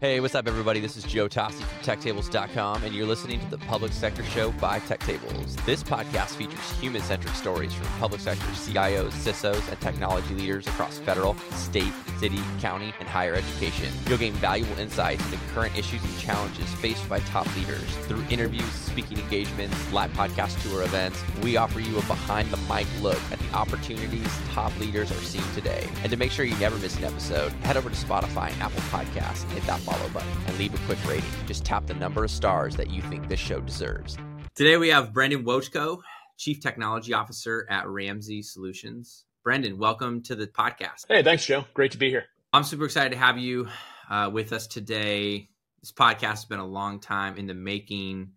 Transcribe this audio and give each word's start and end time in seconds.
Hey, 0.00 0.20
what's 0.20 0.36
up, 0.36 0.46
everybody? 0.46 0.78
This 0.78 0.96
is 0.96 1.02
Joe 1.02 1.26
Toste 1.26 1.54
from 1.54 1.96
TechTables.com, 1.96 2.84
and 2.84 2.94
you're 2.94 3.04
listening 3.04 3.40
to 3.40 3.50
the 3.50 3.58
Public 3.58 3.92
Sector 3.92 4.22
Show 4.26 4.52
by 4.52 4.78
TechTables. 4.78 5.56
This 5.66 5.82
podcast 5.82 6.36
features 6.36 6.70
human 6.80 7.02
centric 7.02 7.34
stories 7.34 7.74
from 7.74 7.88
public 7.98 8.20
sector 8.20 8.46
CIOs, 8.46 9.10
CISOs, 9.10 9.68
and 9.68 9.80
technology 9.80 10.34
leaders 10.36 10.68
across 10.68 10.98
federal, 10.98 11.34
state, 11.50 11.92
city, 12.20 12.38
county, 12.60 12.94
and 13.00 13.08
higher 13.08 13.34
education. 13.34 13.92
You'll 14.06 14.18
gain 14.18 14.34
valuable 14.34 14.78
insights 14.78 15.24
into 15.24 15.38
current 15.52 15.76
issues 15.76 16.04
and 16.04 16.18
challenges 16.20 16.72
faced 16.74 17.08
by 17.08 17.18
top 17.18 17.52
leaders. 17.56 17.82
Through 18.06 18.22
interviews, 18.30 18.70
speaking 18.70 19.18
engagements, 19.18 19.92
live 19.92 20.12
podcast 20.12 20.62
tour 20.62 20.84
events, 20.84 21.20
we 21.42 21.56
offer 21.56 21.80
you 21.80 21.98
a 21.98 22.02
behind 22.02 22.52
the 22.52 22.56
mic 22.72 22.86
look 23.02 23.20
at 23.32 23.40
the 23.40 23.52
opportunities 23.52 24.28
top 24.52 24.78
leaders 24.78 25.10
are 25.10 25.14
seeing 25.14 25.44
today. 25.54 25.88
And 26.02 26.10
to 26.10 26.16
make 26.16 26.30
sure 26.30 26.44
you 26.44 26.56
never 26.58 26.76
miss 26.78 26.96
an 26.98 27.04
episode, 27.04 27.50
head 27.64 27.76
over 27.76 27.90
to 27.90 27.96
Spotify 27.96 28.52
and 28.52 28.62
Apple 28.62 28.80
Podcasts 28.82 29.42
and 29.42 29.52
hit 29.52 29.64
that 29.64 29.84
follow 29.88 30.08
button 30.10 30.28
and 30.46 30.58
leave 30.58 30.74
a 30.74 30.78
quick 30.86 31.02
rating. 31.06 31.30
Just 31.46 31.64
tap 31.64 31.86
the 31.86 31.94
number 31.94 32.24
of 32.24 32.30
stars 32.30 32.76
that 32.76 32.90
you 32.90 33.00
think 33.02 33.28
this 33.28 33.40
show 33.40 33.60
deserves. 33.60 34.18
Today 34.54 34.76
we 34.76 34.88
have 34.88 35.12
Brendan 35.14 35.44
Wovchko, 35.44 36.00
Chief 36.36 36.60
Technology 36.60 37.14
Officer 37.14 37.66
at 37.70 37.88
Ramsey 37.88 38.42
Solutions. 38.42 39.24
Brendan, 39.44 39.78
welcome 39.78 40.22
to 40.24 40.34
the 40.34 40.46
podcast. 40.46 41.06
Hey, 41.08 41.22
thanks, 41.22 41.46
Joe. 41.46 41.64
Great 41.72 41.92
to 41.92 41.98
be 41.98 42.10
here. 42.10 42.26
I'm 42.52 42.64
super 42.64 42.84
excited 42.84 43.12
to 43.12 43.18
have 43.18 43.38
you 43.38 43.68
uh, 44.10 44.30
with 44.32 44.52
us 44.52 44.66
today. 44.66 45.48
This 45.80 45.92
podcast 45.92 46.22
has 46.22 46.44
been 46.44 46.58
a 46.58 46.66
long 46.66 47.00
time 47.00 47.36
in 47.36 47.46
the 47.46 47.54
making, 47.54 48.32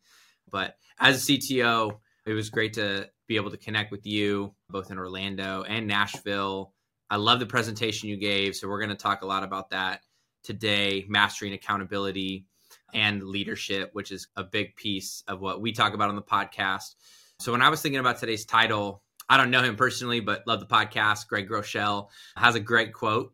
but 0.50 0.78
as 1.00 1.28
a 1.28 1.34
CTO, 1.34 1.98
it 2.26 2.34
was 2.34 2.50
great 2.50 2.74
to 2.74 3.10
be 3.28 3.36
able 3.36 3.52
to 3.52 3.58
connect 3.58 3.92
with 3.92 4.06
you 4.06 4.54
both 4.70 4.92
in 4.92 4.98
Orlando 4.98 5.64
and 5.64 5.88
Nashville. 5.88 6.74
I 7.10 7.18
love 7.18 7.40
the 7.40 7.46
presentation 7.46 8.08
you 8.08 8.18
gave, 8.18 8.56
so 8.56 8.70
we're 8.70 8.80
going 8.80 8.90
to 8.90 8.96
talk 8.96 9.24
a 9.24 9.26
lot 9.26 9.44
about 9.44 9.72
that 9.72 10.02
today 10.44 11.06
mastering 11.08 11.54
accountability 11.54 12.46
and 12.94 13.24
leadership, 13.24 13.90
which 13.94 14.12
is 14.12 14.28
a 14.36 14.44
big 14.44 14.76
piece 14.76 15.24
of 15.28 15.42
what 15.42 15.62
we 15.62 15.72
talk 15.72 15.94
about 15.94 16.10
on 16.10 16.16
the 16.16 16.22
podcast. 16.22 16.96
So 17.40 17.52
when 17.52 17.62
I 17.62 17.70
was 17.70 17.82
thinking 17.82 18.00
about 18.00 18.20
today's 18.20 18.46
title, 18.46 19.04
I 19.30 19.38
don't 19.38 19.52
know 19.52 19.64
him 19.64 19.76
personally, 19.76 20.20
but 20.20 20.46
love 20.46 20.60
the 20.60 20.66
podcast. 20.66 21.28
Craig 21.28 21.50
Groeschel 21.50 22.10
has 22.36 22.56
a 22.56 22.60
great 22.60 22.94
quote 22.94 23.34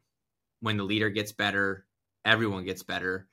When 0.61 0.77
the 0.77 0.83
leader 0.83 1.09
gets 1.09 1.31
better, 1.31 1.85
everyone 2.23 2.65
gets 2.65 2.83
better. 2.83 3.27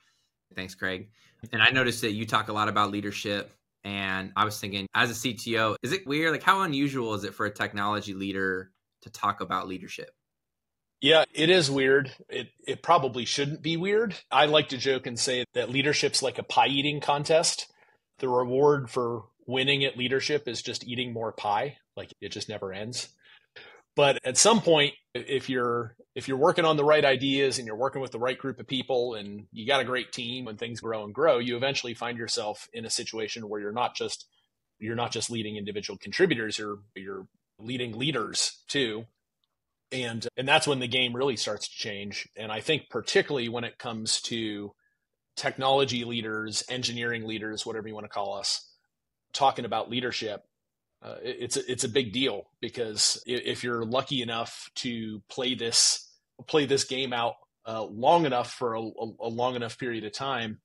Thanks, 0.55 0.75
Craig. 0.75 1.11
And 1.53 1.63
I 1.63 1.71
noticed 1.71 2.01
that 2.03 2.13
you 2.13 2.27
talk 2.27 2.49
a 2.49 2.53
lot 2.53 2.69
about 2.69 2.91
leadership. 2.91 3.53
And 3.85 4.33
I 4.35 4.47
was 4.47 4.59
thinking, 4.59 4.87
as 4.95 5.11
a 5.11 5.15
CTO, 5.15 5.77
is 5.83 5.93
it 5.93 6.07
weird? 6.07 6.33
Like, 6.33 6.43
how 6.43 6.63
unusual 6.63 7.13
is 7.15 7.25
it 7.25 7.35
for 7.35 7.45
a 7.45 7.51
technology 7.51 8.15
leader 8.15 8.71
to 9.03 9.11
talk 9.11 9.43
about 9.43 9.69
leadership? 9.69 10.11
Yeah, 11.01 11.25
it 11.35 11.51
is 11.51 11.71
weird. 11.71 12.13
It 12.29 12.49
it 12.67 12.83
probably 12.83 13.25
shouldn't 13.25 13.63
be 13.63 13.77
weird. 13.77 14.15
I 14.31 14.47
like 14.47 14.71
to 14.71 14.79
joke 14.79 15.07
and 15.07 15.19
say 15.19 15.45
that 15.55 15.71
leadership's 15.71 16.23
like 16.23 16.39
a 16.39 16.43
pie 16.43 16.69
eating 16.69 17.01
contest. 17.01 17.67
The 18.19 18.29
reward 18.29 18.91
for 18.91 19.25
winning 19.47 19.85
at 19.85 19.99
leadership 19.99 20.49
is 20.49 20.63
just 20.63 20.87
eating 20.87 21.13
more 21.13 21.33
pie. 21.33 21.77
Like 21.97 22.13
it 22.21 22.31
just 22.31 22.49
never 22.49 22.73
ends. 22.73 23.09
But 23.97 24.19
at 24.25 24.37
some 24.37 24.61
point, 24.61 24.95
if 25.15 25.49
you're 25.49 25.95
if 26.15 26.27
you're 26.27 26.39
working 26.39 26.65
on 26.65 26.77
the 26.77 26.85
right 26.85 27.05
ideas 27.05 27.59
and 27.59 27.67
you're 27.67 27.77
working 27.77 28.01
with 28.01 28.13
the 28.13 28.19
right 28.19 28.39
group 28.39 28.59
of 28.59 28.67
people 28.67 29.15
and 29.15 29.47
you 29.53 29.67
got 29.67 29.81
a 29.81 29.85
great 29.85 30.13
team 30.13 30.49
and 30.49 30.59
things 30.59 30.81
grow 30.81 31.05
and 31.05 31.15
grow, 31.15 31.39
you 31.39 31.57
eventually 31.57 31.95
find 31.95 32.17
yourself 32.19 32.69
in 32.73 32.85
a 32.85 32.91
situation 32.91 33.49
where 33.49 33.61
you're 33.61 33.73
not 33.73 33.95
just 33.95 34.27
you're 34.79 34.97
not 34.97 35.13
just 35.13 35.31
leading 35.31 35.57
individual 35.57 35.99
contributors, 35.99 36.59
you're 36.59 36.79
you're 36.97 37.27
leading 37.59 37.97
leaders 37.97 38.63
too 38.69 39.05
and 39.93 40.27
and 40.37 40.49
that's 40.49 40.67
when 40.67 40.81
the 40.81 40.89
game 40.89 41.15
really 41.15 41.37
starts 41.37 41.69
to 41.69 41.77
change. 41.77 42.29
And 42.37 42.51
i 42.51 42.61
think 42.61 42.89
particularly 42.91 43.49
when 43.49 43.65
it 43.65 43.79
comes 43.79 44.21
to 44.23 44.73
technology 45.37 46.05
leaders 46.05 46.63
engineering 46.69 47.27
leaders 47.27 47.67
whatever 47.67 47.89
you 47.89 47.95
want 47.95 48.05
to 48.05 48.11
call 48.11 48.35
us 48.35 48.71
talking 49.33 49.65
about 49.65 49.91
leadership 49.91 50.43
uh, 51.03 51.17
it's 51.23 51.57
a, 51.57 51.71
it's 51.71 51.85
a 51.85 51.89
big 51.89 52.13
deal 52.13 52.45
because 52.61 53.23
if 53.27 53.63
you're 53.63 53.85
lucky 53.85 54.23
enough 54.23 54.71
to 54.75 55.21
play 55.29 55.55
this 55.55 56.09
play 56.47 56.65
this 56.67 56.85
game 56.85 57.13
out 57.13 57.35
uh, 57.67 57.83
long 57.83 58.27
enough 58.27 58.53
for 58.53 58.75
a, 58.75 58.81
a, 58.81 59.29
long 59.29 59.57
enough 59.57 59.79
period 59.79 60.05
of 60.05 60.13
time 60.13 60.61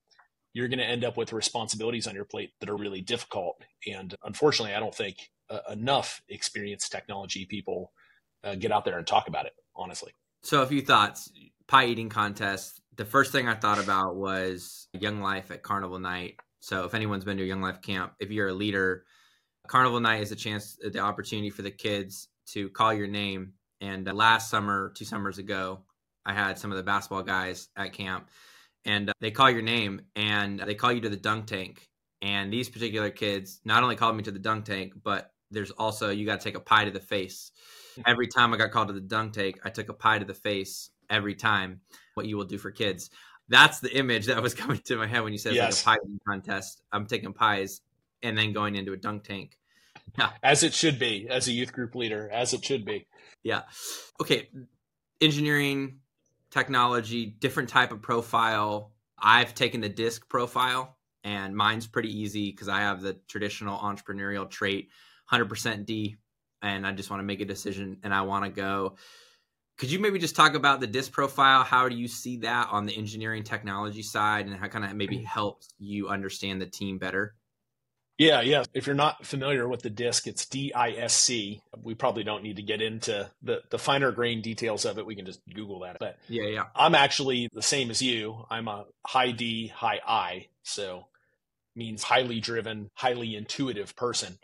you're 0.53 0.67
going 0.67 0.79
to 0.79 0.85
end 0.85 1.03
up 1.03 1.17
with 1.17 1.33
responsibilities 1.33 2.07
on 2.07 2.15
your 2.15 2.25
plate 2.25 2.51
that 2.59 2.69
are 2.69 2.77
really 2.77 3.01
difficult. 3.01 3.63
And 3.91 4.15
unfortunately 4.23 4.75
i 4.75 4.79
don't 4.79 4.95
think 4.95 5.17
uh, 5.49 5.59
enough 5.71 6.21
experienced 6.29 6.91
technology 6.91 7.45
people 7.45 7.91
uh, 8.43 8.55
get 8.55 8.71
out 8.71 8.85
there 8.85 8.97
and 8.97 9.07
talk 9.07 9.27
about 9.27 9.45
it 9.45 9.53
honestly. 9.75 10.11
So 10.43 10.61
a 10.61 10.67
few 10.67 10.81
thoughts. 10.81 11.31
Pie 11.67 11.85
eating 11.85 12.09
contest. 12.09 12.81
The 12.95 13.05
first 13.05 13.31
thing 13.31 13.47
i 13.47 13.55
thought 13.55 13.79
about 13.79 14.15
was 14.15 14.87
young 14.93 15.21
life 15.21 15.51
at 15.51 15.63
carnival 15.63 15.99
night. 15.99 16.35
So 16.59 16.83
if 16.83 16.93
anyone's 16.93 17.23
been 17.23 17.37
to 17.37 17.43
a 17.43 17.47
young 17.47 17.61
life 17.61 17.81
camp 17.81 18.13
if 18.19 18.31
you're 18.31 18.49
a 18.49 18.53
leader 18.53 19.05
carnival 19.67 19.99
night 19.99 20.21
is 20.21 20.31
a 20.31 20.35
chance 20.35 20.77
the 20.81 20.99
opportunity 20.99 21.49
for 21.49 21.61
the 21.61 21.71
kids 21.71 22.27
to 22.47 22.69
call 22.69 22.93
your 22.93 23.07
name. 23.07 23.53
And 23.81 24.07
uh, 24.07 24.13
last 24.13 24.49
summer 24.49 24.91
two 24.95 25.05
summers 25.05 25.37
ago 25.37 25.81
i 26.25 26.33
had 26.33 26.59
some 26.59 26.71
of 26.71 26.77
the 26.77 26.83
basketball 26.83 27.23
guys 27.23 27.69
at 27.77 27.93
camp 27.93 28.29
and 28.85 29.09
uh, 29.09 29.13
they 29.21 29.31
call 29.31 29.49
your 29.49 29.61
name 29.61 30.01
and 30.15 30.59
they 30.59 30.75
call 30.75 30.91
you 30.91 31.01
to 31.01 31.09
the 31.09 31.17
dunk 31.17 31.47
tank. 31.47 31.87
And 32.21 32.51
these 32.51 32.67
particular 32.67 33.09
kids 33.09 33.61
not 33.63 33.83
only 33.83 33.95
called 33.95 34.17
me 34.17 34.23
to 34.23 34.31
the 34.31 34.39
dunk 34.39 34.65
tank 34.65 34.93
but 35.03 35.31
there's 35.51 35.71
also 35.71 36.09
you 36.09 36.25
got 36.25 36.39
to 36.39 36.43
take 36.43 36.57
a 36.57 36.59
pie 36.59 36.85
to 36.85 36.91
the 36.91 36.99
face 36.99 37.51
every 38.05 38.27
time 38.27 38.53
I 38.53 38.57
got 38.57 38.71
called 38.71 38.87
to 38.89 38.93
the 38.93 38.99
dunk 38.99 39.33
take, 39.33 39.59
I 39.65 39.69
took 39.69 39.89
a 39.89 39.93
pie 39.93 40.19
to 40.19 40.25
the 40.25 40.33
face 40.33 40.89
every 41.09 41.35
time. 41.35 41.81
What 42.13 42.25
you 42.25 42.37
will 42.37 42.45
do 42.45 42.57
for 42.57 42.71
kids. 42.71 43.09
That's 43.47 43.79
the 43.79 43.95
image 43.95 44.27
that 44.27 44.41
was 44.41 44.53
coming 44.55 44.79
to 44.85 44.97
my 44.97 45.07
head 45.07 45.23
when 45.23 45.33
you 45.33 45.39
said 45.39 45.55
yes. 45.55 45.85
like 45.85 45.97
a 45.97 46.05
pie 46.05 46.17
contest. 46.27 46.81
I'm 46.91 47.05
taking 47.05 47.33
pies 47.33 47.81
and 48.21 48.37
then 48.37 48.53
going 48.53 48.75
into 48.75 48.93
a 48.93 48.97
dunk 48.97 49.23
tank. 49.23 49.57
Yeah. 50.17 50.31
As 50.43 50.63
it 50.63 50.73
should 50.73 50.99
be, 50.99 51.27
as 51.29 51.47
a 51.47 51.51
youth 51.51 51.71
group 51.71 51.95
leader, 51.95 52.29
as 52.31 52.53
it 52.53 52.65
should 52.65 52.85
be. 52.85 53.07
Yeah. 53.43 53.63
Okay. 54.19 54.49
Engineering, 55.21 55.99
technology, 56.51 57.25
different 57.25 57.69
type 57.69 57.91
of 57.91 58.01
profile. 58.01 58.91
I've 59.17 59.53
taken 59.53 59.81
the 59.81 59.89
disc 59.89 60.27
profile 60.29 60.97
and 61.23 61.55
mine's 61.55 61.87
pretty 61.87 62.17
easy 62.17 62.51
because 62.51 62.69
I 62.69 62.79
have 62.79 63.01
the 63.01 63.13
traditional 63.27 63.77
entrepreneurial 63.77 64.49
trait 64.49 64.89
100% 65.31 65.85
D, 65.85 66.15
and 66.61 66.85
I 66.85 66.91
just 66.91 67.09
want 67.09 67.19
to 67.21 67.25
make 67.25 67.41
a 67.41 67.45
decision 67.45 67.97
and 68.03 68.13
I 68.13 68.21
want 68.21 68.45
to 68.45 68.51
go. 68.51 68.95
Could 69.77 69.91
you 69.91 69.99
maybe 69.99 70.19
just 70.19 70.35
talk 70.35 70.55
about 70.55 70.81
the 70.81 70.87
disc 70.87 71.11
profile? 71.11 71.63
How 71.63 71.87
do 71.87 71.95
you 71.95 72.09
see 72.09 72.37
that 72.37 72.67
on 72.69 72.85
the 72.85 72.97
engineering 72.97 73.43
technology 73.43 74.03
side 74.03 74.45
and 74.45 74.55
how 74.55 74.67
kind 74.67 74.83
of 74.83 74.93
maybe 74.93 75.19
mm. 75.19 75.25
helps 75.25 75.69
you 75.79 76.09
understand 76.09 76.61
the 76.61 76.65
team 76.65 76.97
better? 76.97 77.35
Yeah, 78.19 78.41
yeah. 78.41 78.65
If 78.73 78.85
you're 78.85 78.97
not 78.97 79.25
familiar 79.25 79.65
with 79.69 79.81
the 79.81 79.89
disc, 79.89 80.27
it's 80.27 80.45
DISC. 80.45 81.29
We 81.81 81.95
probably 81.95 82.25
don't 82.25 82.43
need 82.43 82.57
to 82.57 82.61
get 82.61 82.81
into 82.81 83.31
the, 83.41 83.61
the 83.69 83.79
finer 83.79 84.11
grain 84.11 84.41
details 84.41 84.83
of 84.83 84.99
it. 84.99 85.05
We 85.05 85.15
can 85.15 85.25
just 85.25 85.39
Google 85.47 85.79
that. 85.79 85.97
But 86.01 86.17
yeah, 86.27 86.47
yeah. 86.47 86.63
I'm 86.75 86.95
actually 86.95 87.47
the 87.53 87.61
same 87.61 87.89
as 87.89 88.01
you. 88.01 88.45
I'm 88.49 88.67
a 88.67 88.87
high 89.07 89.31
D, 89.31 89.67
high 89.67 90.01
I. 90.05 90.47
So 90.63 91.07
means 91.77 92.03
highly 92.03 92.41
driven, 92.41 92.89
highly 92.93 93.37
intuitive 93.37 93.95
person. 93.95 94.37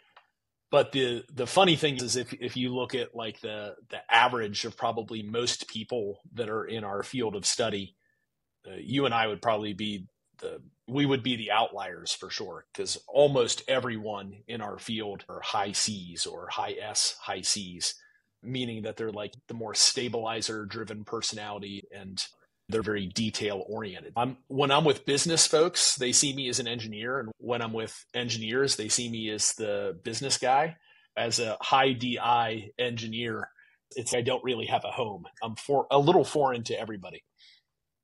But 0.72 0.92
the 0.92 1.24
the 1.32 1.48
funny 1.48 1.76
thing 1.76 1.98
is, 1.98 2.16
if 2.16 2.34
if 2.34 2.58
you 2.58 2.74
look 2.74 2.96
at 2.96 3.16
like 3.16 3.40
the 3.42 3.76
the 3.90 4.00
average 4.14 4.66
of 4.66 4.78
probably 4.78 5.22
most 5.22 5.68
people 5.68 6.20
that 6.34 6.50
are 6.50 6.66
in 6.66 6.84
our 6.84 7.04
field 7.04 7.36
of 7.36 7.46
study, 7.46 7.96
uh, 8.68 8.76
you 8.80 9.06
and 9.06 9.14
I 9.14 9.28
would 9.28 9.42
probably 9.42 9.74
be 9.74 10.08
the 10.40 10.62
we 10.88 11.06
would 11.06 11.24
be 11.24 11.36
the 11.36 11.52
outliers 11.52 12.14
for 12.14 12.30
sure 12.30 12.66
because 12.72 12.98
almost 13.08 13.64
everyone 13.68 14.44
in 14.48 14.62
our 14.62 14.78
field 14.78 15.24
are 15.30 15.42
high 15.42 15.72
C's 15.72 16.26
or 16.26 16.48
high 16.50 16.76
S, 16.82 17.16
high 17.22 17.42
C's, 17.42 17.96
meaning 18.44 18.84
that 18.84 18.98
they're 18.98 19.12
like 19.12 19.34
the 19.48 19.54
more 19.54 19.74
stabilizer 19.74 20.66
driven 20.66 21.04
personality 21.04 21.88
and 21.96 22.26
they're 22.70 22.82
very 22.82 23.08
detail 23.08 23.64
oriented. 23.68 24.14
I'm 24.16 24.38
when 24.48 24.72
I'm 24.72 24.86
with 24.86 25.06
business 25.06 25.46
folks, 25.46 25.96
they 25.96 26.12
see 26.12 26.34
me 26.34 26.50
as 26.50 26.60
an 26.60 26.68
engineer, 26.68 27.20
and 27.20 27.32
when 27.38 27.62
I'm 27.62 27.74
with 27.74 28.06
engineers, 28.14 28.76
they 28.76 28.90
see 28.90 29.10
me 29.10 29.30
as 29.30 29.54
the 29.54 29.98
business 30.04 30.38
guy. 30.38 30.78
As 31.18 31.40
a 31.40 31.58
high 31.62 31.94
DI 31.94 32.72
engineer, 32.78 33.48
it's 33.96 34.14
I 34.14 34.22
don't 34.22 34.44
really 34.44 34.66
have 34.66 34.84
a 34.84 34.92
home. 34.92 35.26
I'm 35.42 35.56
for 35.56 35.88
a 35.90 35.98
little 35.98 36.26
foreign 36.26 36.64
to 36.66 36.80
everybody. 36.80 37.24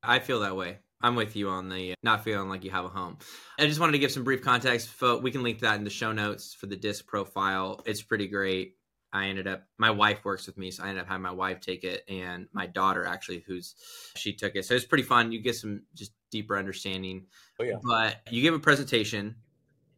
I 0.02 0.18
feel 0.18 0.40
that 0.40 0.56
way. 0.56 0.78
I'm 1.02 1.16
with 1.16 1.34
you 1.34 1.48
on 1.48 1.68
the 1.68 1.92
uh, 1.92 1.94
not 2.02 2.24
feeling 2.24 2.48
like 2.48 2.64
you 2.64 2.70
have 2.70 2.84
a 2.84 2.88
home. 2.88 3.18
I 3.58 3.66
just 3.66 3.80
wanted 3.80 3.92
to 3.92 3.98
give 3.98 4.12
some 4.12 4.24
brief 4.24 4.42
context. 4.42 4.90
We 5.20 5.30
can 5.32 5.42
link 5.42 5.60
that 5.60 5.76
in 5.76 5.84
the 5.84 5.90
show 5.90 6.12
notes 6.12 6.54
for 6.54 6.66
the 6.66 6.76
disc 6.76 7.06
profile. 7.06 7.82
It's 7.84 8.02
pretty 8.02 8.28
great. 8.28 8.76
I 9.12 9.26
ended 9.26 9.46
up 9.46 9.64
my 9.78 9.90
wife 9.90 10.24
works 10.24 10.46
with 10.46 10.56
me, 10.56 10.70
so 10.70 10.84
I 10.84 10.88
ended 10.88 11.02
up 11.02 11.08
having 11.08 11.22
my 11.22 11.32
wife 11.32 11.60
take 11.60 11.84
it 11.84 12.02
and 12.08 12.48
my 12.52 12.66
daughter 12.66 13.04
actually 13.04 13.44
who's 13.46 13.74
she 14.16 14.32
took 14.32 14.56
it. 14.56 14.64
So 14.64 14.74
it's 14.74 14.86
pretty 14.86 15.04
fun. 15.04 15.32
You 15.32 15.40
get 15.40 15.56
some 15.56 15.82
just 15.94 16.12
deeper 16.30 16.56
understanding. 16.56 17.26
Oh, 17.60 17.64
yeah. 17.64 17.76
But 17.82 18.16
you 18.30 18.42
give 18.42 18.54
a 18.54 18.58
presentation 18.58 19.36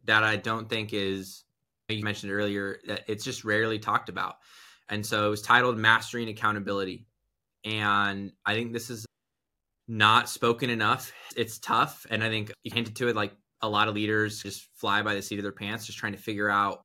that 0.05 0.23
I 0.23 0.35
don't 0.35 0.69
think 0.69 0.93
is 0.93 1.43
you 1.87 2.03
mentioned 2.03 2.31
earlier 2.31 2.79
that 2.87 3.03
it's 3.07 3.23
just 3.23 3.43
rarely 3.43 3.79
talked 3.79 4.09
about. 4.09 4.35
And 4.89 5.05
so 5.05 5.27
it 5.27 5.29
was 5.29 5.41
titled 5.41 5.77
Mastering 5.77 6.29
Accountability. 6.29 7.07
And 7.63 8.31
I 8.45 8.53
think 8.53 8.73
this 8.73 8.89
is 8.89 9.05
not 9.87 10.29
spoken 10.29 10.69
enough. 10.69 11.11
It's 11.35 11.57
tough. 11.59 12.05
And 12.09 12.23
I 12.23 12.29
think 12.29 12.51
you 12.63 12.71
hinted 12.73 12.95
to 12.97 13.07
it 13.07 13.15
like 13.15 13.33
a 13.61 13.69
lot 13.69 13.87
of 13.87 13.95
leaders 13.95 14.43
just 14.43 14.67
fly 14.75 15.01
by 15.01 15.15
the 15.15 15.21
seat 15.21 15.39
of 15.39 15.43
their 15.43 15.51
pants, 15.51 15.85
just 15.85 15.97
trying 15.97 16.11
to 16.13 16.19
figure 16.19 16.49
out 16.49 16.81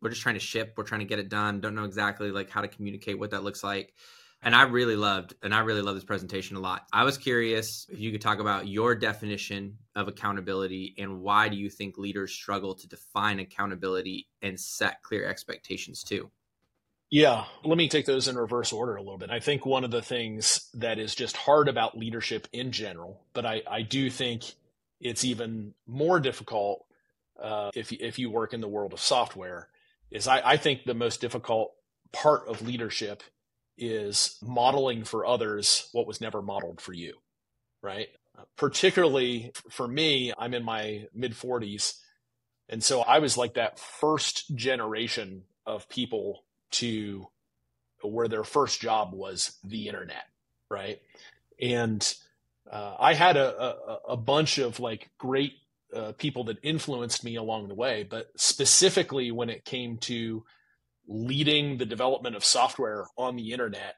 we're 0.00 0.10
just 0.10 0.22
trying 0.22 0.36
to 0.36 0.40
ship, 0.40 0.74
we're 0.76 0.84
trying 0.84 1.00
to 1.00 1.06
get 1.06 1.18
it 1.18 1.28
done, 1.28 1.60
don't 1.60 1.74
know 1.74 1.84
exactly 1.84 2.30
like 2.30 2.50
how 2.50 2.60
to 2.60 2.68
communicate 2.68 3.18
what 3.18 3.30
that 3.30 3.44
looks 3.44 3.62
like. 3.62 3.94
And 4.42 4.54
I 4.54 4.62
really 4.62 4.96
loved, 4.96 5.34
and 5.42 5.54
I 5.54 5.60
really 5.60 5.82
love 5.82 5.96
this 5.96 6.04
presentation 6.04 6.56
a 6.56 6.60
lot. 6.60 6.86
I 6.92 7.04
was 7.04 7.18
curious 7.18 7.86
if 7.90 8.00
you 8.00 8.10
could 8.10 8.22
talk 8.22 8.38
about 8.38 8.66
your 8.66 8.94
definition 8.94 9.76
of 9.94 10.08
accountability 10.08 10.94
and 10.96 11.20
why 11.20 11.50
do 11.50 11.56
you 11.56 11.68
think 11.68 11.98
leaders 11.98 12.32
struggle 12.32 12.74
to 12.76 12.88
define 12.88 13.38
accountability 13.38 14.28
and 14.40 14.58
set 14.58 15.02
clear 15.02 15.26
expectations 15.26 16.02
too? 16.02 16.30
Yeah, 17.10 17.44
let 17.64 17.76
me 17.76 17.88
take 17.88 18.06
those 18.06 18.28
in 18.28 18.36
reverse 18.36 18.72
order 18.72 18.94
a 18.94 19.02
little 19.02 19.18
bit. 19.18 19.30
I 19.30 19.40
think 19.40 19.66
one 19.66 19.82
of 19.84 19.90
the 19.90 20.00
things 20.00 20.70
that 20.74 20.98
is 20.98 21.14
just 21.14 21.36
hard 21.36 21.68
about 21.68 21.98
leadership 21.98 22.46
in 22.52 22.70
general, 22.70 23.20
but 23.34 23.44
I, 23.44 23.62
I 23.68 23.82
do 23.82 24.08
think 24.08 24.44
it's 25.00 25.24
even 25.24 25.74
more 25.86 26.20
difficult 26.20 26.86
uh, 27.42 27.70
if, 27.74 27.92
if 27.92 28.18
you 28.18 28.30
work 28.30 28.54
in 28.54 28.60
the 28.60 28.68
world 28.68 28.92
of 28.92 29.00
software, 29.00 29.68
is 30.10 30.26
I, 30.26 30.40
I 30.52 30.56
think 30.56 30.84
the 30.84 30.94
most 30.94 31.20
difficult 31.20 31.72
part 32.12 32.48
of 32.48 32.62
leadership 32.62 33.22
is 33.78 34.36
modeling 34.42 35.04
for 35.04 35.24
others 35.24 35.88
what 35.92 36.06
was 36.06 36.20
never 36.20 36.42
modeled 36.42 36.80
for 36.80 36.92
you, 36.92 37.14
right? 37.82 38.08
Particularly 38.56 39.52
for 39.70 39.86
me, 39.88 40.32
I'm 40.36 40.54
in 40.54 40.64
my 40.64 41.06
mid 41.14 41.32
40s. 41.32 41.96
And 42.68 42.82
so 42.82 43.00
I 43.00 43.18
was 43.18 43.36
like 43.36 43.54
that 43.54 43.78
first 43.78 44.54
generation 44.54 45.42
of 45.66 45.88
people 45.88 46.44
to 46.72 47.26
where 48.02 48.28
their 48.28 48.44
first 48.44 48.80
job 48.80 49.12
was 49.12 49.58
the 49.64 49.88
internet, 49.88 50.24
right? 50.68 51.00
And 51.60 52.14
uh, 52.70 52.96
I 52.98 53.14
had 53.14 53.36
a, 53.36 53.62
a, 53.62 53.98
a, 54.10 54.16
bunch 54.16 54.58
of 54.58 54.80
like 54.80 55.10
great 55.18 55.54
uh, 55.94 56.12
people 56.18 56.44
that 56.44 56.58
influenced 56.62 57.24
me 57.24 57.36
along 57.36 57.68
the 57.68 57.74
way, 57.74 58.06
but 58.08 58.28
specifically 58.36 59.30
when 59.30 59.50
it 59.50 59.64
came 59.64 59.98
to 59.98 60.44
leading 61.08 61.78
the 61.78 61.86
development 61.86 62.36
of 62.36 62.44
software 62.44 63.06
on 63.16 63.36
the 63.36 63.52
internet, 63.52 63.94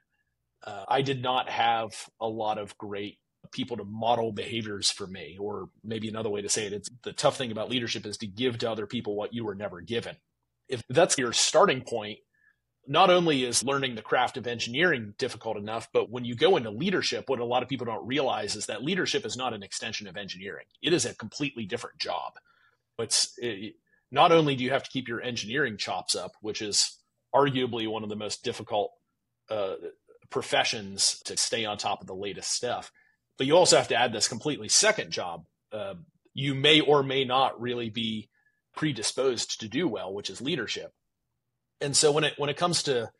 uh, 0.64 0.84
I 0.88 1.02
did 1.02 1.22
not 1.22 1.48
have 1.48 1.90
a 2.20 2.28
lot 2.28 2.58
of 2.58 2.76
great 2.78 3.18
people 3.50 3.76
to 3.76 3.84
model 3.84 4.32
behaviors 4.32 4.90
for 4.90 5.06
me. 5.06 5.36
Or 5.38 5.68
maybe 5.84 6.08
another 6.08 6.30
way 6.30 6.42
to 6.42 6.48
say 6.48 6.66
it, 6.66 6.72
it's 6.72 6.88
the 7.02 7.12
tough 7.12 7.36
thing 7.36 7.50
about 7.50 7.70
leadership 7.70 8.06
is 8.06 8.16
to 8.18 8.26
give 8.26 8.58
to 8.58 8.70
other 8.70 8.86
people 8.86 9.16
what 9.16 9.34
you 9.34 9.44
were 9.44 9.54
never 9.54 9.80
given. 9.80 10.16
If 10.68 10.82
that's 10.88 11.18
your 11.18 11.32
starting 11.32 11.82
point, 11.82 12.18
not 12.86 13.10
only 13.10 13.44
is 13.44 13.62
learning 13.62 13.94
the 13.94 14.02
craft 14.02 14.36
of 14.36 14.46
engineering 14.46 15.14
difficult 15.16 15.56
enough, 15.56 15.88
but 15.92 16.10
when 16.10 16.24
you 16.24 16.34
go 16.34 16.56
into 16.56 16.70
leadership, 16.70 17.28
what 17.28 17.38
a 17.38 17.44
lot 17.44 17.62
of 17.62 17.68
people 17.68 17.86
don't 17.86 18.06
realize 18.06 18.56
is 18.56 18.66
that 18.66 18.82
leadership 18.82 19.24
is 19.24 19.36
not 19.36 19.54
an 19.54 19.62
extension 19.62 20.08
of 20.08 20.16
engineering. 20.16 20.66
It 20.82 20.92
is 20.92 21.04
a 21.04 21.14
completely 21.14 21.64
different 21.64 21.98
job. 21.98 22.34
It's 22.98 23.34
it, 23.38 23.74
not 24.10 24.32
only 24.32 24.56
do 24.56 24.64
you 24.64 24.70
have 24.70 24.82
to 24.82 24.90
keep 24.90 25.08
your 25.08 25.22
engineering 25.22 25.76
chops 25.76 26.16
up, 26.16 26.32
which 26.40 26.60
is 26.60 26.98
arguably 27.34 27.88
one 27.88 28.02
of 28.02 28.08
the 28.08 28.16
most 28.16 28.42
difficult 28.42 28.92
uh, 29.48 29.74
professions 30.28 31.20
to 31.24 31.36
stay 31.36 31.64
on 31.64 31.78
top 31.78 32.00
of 32.00 32.06
the 32.06 32.14
latest 32.14 32.50
stuff, 32.50 32.90
but 33.38 33.46
you 33.46 33.56
also 33.56 33.76
have 33.76 33.88
to 33.88 33.96
add 33.96 34.12
this 34.12 34.28
completely 34.28 34.68
second 34.68 35.10
job. 35.10 35.44
Uh, 35.72 35.94
you 36.34 36.54
may 36.54 36.80
or 36.80 37.02
may 37.02 37.24
not 37.24 37.60
really 37.60 37.90
be 37.90 38.28
predisposed 38.74 39.60
to 39.60 39.68
do 39.68 39.86
well, 39.86 40.12
which 40.12 40.30
is 40.30 40.40
leadership 40.40 40.92
and 41.82 41.96
so 41.96 42.12
when 42.12 42.24
it 42.24 42.34
when 42.36 42.50
it 42.50 42.56
comes 42.56 42.82
to 42.84 43.10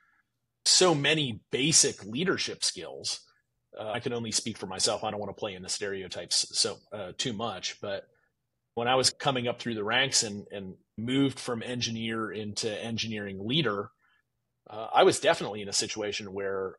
so 0.64 0.94
many 0.94 1.40
basic 1.50 2.04
leadership 2.04 2.62
skills, 2.62 3.20
uh, 3.78 3.90
I 3.90 4.00
can 4.00 4.12
only 4.12 4.32
speak 4.32 4.56
for 4.58 4.66
myself. 4.66 5.04
I 5.04 5.10
don't 5.10 5.20
want 5.20 5.30
to 5.30 5.38
play 5.38 5.54
in 5.54 5.62
the 5.62 5.68
stereotypes 5.68 6.46
so 6.56 6.76
uh, 6.92 7.12
too 7.18 7.32
much, 7.32 7.80
but 7.80 8.04
when 8.74 8.88
I 8.88 8.94
was 8.94 9.10
coming 9.10 9.48
up 9.48 9.60
through 9.60 9.74
the 9.74 9.84
ranks 9.84 10.22
and, 10.22 10.46
and 10.50 10.74
moved 10.96 11.38
from 11.38 11.62
engineer 11.62 12.30
into 12.32 12.70
engineering 12.82 13.46
leader, 13.46 13.90
uh, 14.70 14.86
I 14.94 15.02
was 15.02 15.20
definitely 15.20 15.60
in 15.62 15.68
a 15.68 15.74
situation 15.74 16.32
where 16.32 16.76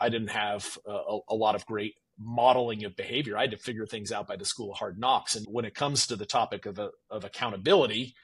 I 0.00 0.08
didn't 0.08 0.30
have 0.30 0.78
a, 0.86 1.18
a, 1.28 1.34
lot 1.34 1.54
of 1.54 1.66
great 1.66 1.94
modeling 2.18 2.84
of 2.84 2.96
behavior. 2.96 3.36
I 3.36 3.42
had 3.42 3.50
to 3.50 3.58
figure 3.58 3.86
things 3.86 4.10
out 4.10 4.26
by 4.26 4.36
the 4.36 4.44
school 4.44 4.72
of 4.72 4.78
hard 4.78 4.98
knocks. 4.98 5.36
And 5.36 5.46
when 5.48 5.64
it 5.64 5.74
comes 5.74 6.06
to 6.06 6.16
the 6.16 6.26
topic 6.26 6.66
of, 6.66 6.80
of 7.10 7.24
accountability, 7.24 8.14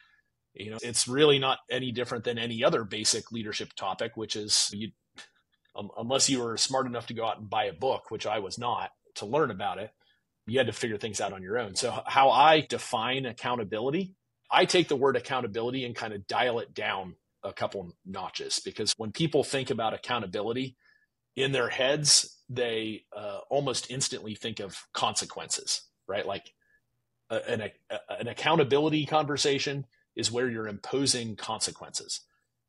you 0.58 0.70
know, 0.70 0.78
it's 0.82 1.06
really 1.06 1.38
not 1.38 1.58
any 1.70 1.92
different 1.92 2.24
than 2.24 2.38
any 2.38 2.64
other 2.64 2.84
basic 2.84 3.30
leadership 3.30 3.72
topic, 3.74 4.16
which 4.16 4.36
is 4.36 4.70
you, 4.72 4.90
um, 5.76 5.90
unless 5.96 6.28
you 6.28 6.42
were 6.42 6.56
smart 6.56 6.86
enough 6.86 7.06
to 7.06 7.14
go 7.14 7.24
out 7.24 7.38
and 7.38 7.48
buy 7.48 7.64
a 7.64 7.72
book, 7.72 8.10
which 8.10 8.26
I 8.26 8.40
was 8.40 8.58
not, 8.58 8.90
to 9.16 9.26
learn 9.26 9.50
about 9.50 9.78
it, 9.78 9.90
you 10.46 10.58
had 10.58 10.66
to 10.66 10.72
figure 10.72 10.98
things 10.98 11.20
out 11.20 11.32
on 11.32 11.42
your 11.42 11.58
own. 11.58 11.76
So, 11.76 12.02
how 12.06 12.30
I 12.30 12.60
define 12.60 13.26
accountability, 13.26 14.14
I 14.50 14.64
take 14.64 14.88
the 14.88 14.96
word 14.96 15.16
accountability 15.16 15.84
and 15.84 15.94
kind 15.94 16.12
of 16.12 16.26
dial 16.26 16.58
it 16.58 16.74
down 16.74 17.14
a 17.44 17.52
couple 17.52 17.92
notches 18.04 18.60
because 18.64 18.94
when 18.96 19.12
people 19.12 19.44
think 19.44 19.70
about 19.70 19.94
accountability 19.94 20.76
in 21.36 21.52
their 21.52 21.68
heads, 21.68 22.36
they 22.48 23.04
uh, 23.16 23.38
almost 23.48 23.90
instantly 23.90 24.34
think 24.34 24.58
of 24.58 24.76
consequences, 24.92 25.82
right? 26.08 26.26
Like 26.26 26.52
a, 27.30 27.48
an, 27.48 27.60
a, 27.60 27.98
an 28.18 28.26
accountability 28.26 29.06
conversation 29.06 29.86
is 30.18 30.30
where 30.32 30.50
you're 30.50 30.68
imposing 30.68 31.36
consequences. 31.36 32.20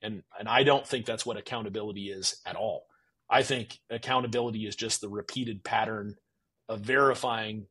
And, 0.01 0.23
and 0.39 0.47
I 0.47 0.63
don't 0.63 0.87
think 0.87 1.05
that's 1.05 1.25
what 1.25 1.35
accountability 1.35 2.09
is 2.09 2.37
at 2.45 2.55
all. 2.55 2.85
I 3.29 3.43
think 3.43 3.79
accountability 3.89 4.65
is 4.65 4.75
just 4.75 5.01
the 5.01 5.09
repeated 5.09 5.63
pattern 5.63 6.15
of 6.69 6.81
verifying 6.81 7.65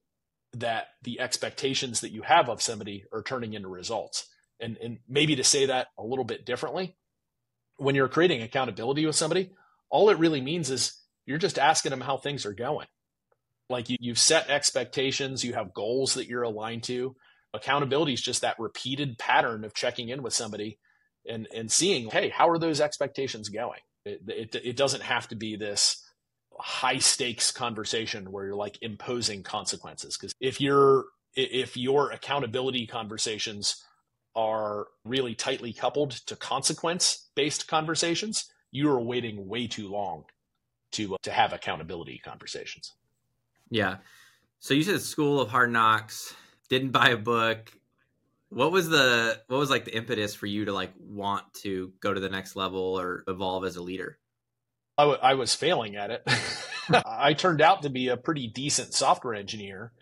that 0.55 0.89
the 1.03 1.21
expectations 1.21 2.01
that 2.01 2.13
you 2.13 2.23
have 2.23 2.49
of 2.49 2.61
somebody 2.61 3.05
are 3.13 3.23
turning 3.23 3.55
into 3.55 3.69
results. 3.69 4.27
And, 4.61 4.77
and 4.83 4.99
maybe 5.09 5.37
to 5.37 5.45
say 5.45 5.67
that 5.67 5.87
a 5.97 6.03
little 6.03 6.25
bit 6.25 6.45
differently, 6.45 6.97
when 7.77 7.95
you're 7.95 8.09
creating 8.09 8.43
accountability 8.43 9.07
with 9.07 9.15
somebody, 9.15 9.53
all 9.89 10.11
it 10.11 10.19
really 10.19 10.41
means 10.41 10.71
is 10.71 11.01
you're 11.25 11.39
just 11.39 11.59
asking 11.59 11.91
them 11.91 12.01
how 12.01 12.17
things 12.17 12.45
are 12.45 12.53
going. 12.53 12.89
Like 13.71 13.91
you, 13.91 13.97
you've 14.01 14.19
set 14.19 14.51
expectations, 14.51 15.45
you 15.45 15.53
have 15.53 15.75
goals 15.75 16.15
that 16.15 16.27
you're 16.27 16.43
aligned 16.43 16.83
to, 16.85 17.15
accountability 17.55 18.13
is 18.13 18.23
just 18.23 18.43
that 18.43 18.59
repeated 18.59 19.19
pattern 19.19 19.65
of 19.65 19.75
checking 19.75 20.09
in 20.09 20.23
with 20.23 20.35
somebody 20.35 20.79
and 21.27 21.49
and 21.55 21.71
seeing 21.71 22.11
hey 22.11 22.29
how 22.29 22.49
are 22.49 22.59
those 22.59 22.81
expectations 22.81 23.49
going? 23.49 23.81
It, 24.05 24.23
it, 24.27 24.55
it 24.65 24.77
doesn't 24.77 25.03
have 25.03 25.29
to 25.29 25.37
be 25.37 25.57
this 25.57 26.03
high 26.59 26.99
stakes 26.99 27.51
conversation 27.51 28.33
where 28.33 28.47
you're 28.47 28.55
like 28.55 28.79
imposing 28.83 29.43
consequences. 29.43 30.17
Because 30.17 30.35
if 30.41 30.61
you're 30.61 31.07
if 31.35 31.77
your 31.77 32.11
accountability 32.11 32.87
conversations 32.87 33.85
are 34.35 34.87
really 35.05 35.35
tightly 35.35 35.73
coupled 35.73 36.13
to 36.13 36.37
consequence 36.37 37.29
based 37.35 37.69
conversations 37.69 38.51
you 38.71 38.91
are 38.91 39.01
waiting 39.01 39.49
way 39.49 39.67
too 39.67 39.89
long 39.89 40.25
to 40.93 41.15
uh, 41.15 41.19
to 41.23 41.31
have 41.31 41.53
accountability 41.53 42.19
conversations. 42.19 42.95
Yeah. 43.71 43.97
So 44.61 44.75
you 44.75 44.83
said 44.83 45.01
school 45.01 45.41
of 45.41 45.51
hard 45.51 45.71
knocks 45.71 46.35
didn't 46.69 46.91
buy 46.91 47.11
a 47.11 47.17
book. 47.17 47.73
What 48.51 48.73
was 48.73 48.89
the 48.89 49.41
what 49.49 49.59
was 49.59 49.71
like 49.71 49.85
the 49.85 49.97
impetus 49.97 50.35
for 50.35 50.47
you 50.47 50.67
to 50.67 50.73
like 50.73 50.93
want 50.99 51.53
to 51.63 51.93
go 52.01 52.13
to 52.13 52.21
the 52.21 52.31
next 52.31 52.57
level 52.57 52.99
or 52.99 53.25
evolve 53.29 53.65
as 53.65 53.77
a 53.77 53.83
leader? 53.83 54.19
I, 54.97 55.03
w- 55.03 55.21
I 55.23 55.35
was 55.35 55.55
failing 55.55 55.97
at 55.97 56.11
it. 56.11 56.29
I 57.07 57.35
turned 57.35 57.61
out 57.61 57.83
to 57.83 57.91
be 57.91 58.09
a 58.09 58.17
pretty 58.17 58.49
decent 58.49 58.95
software 58.95 59.35
engineer 59.35 59.93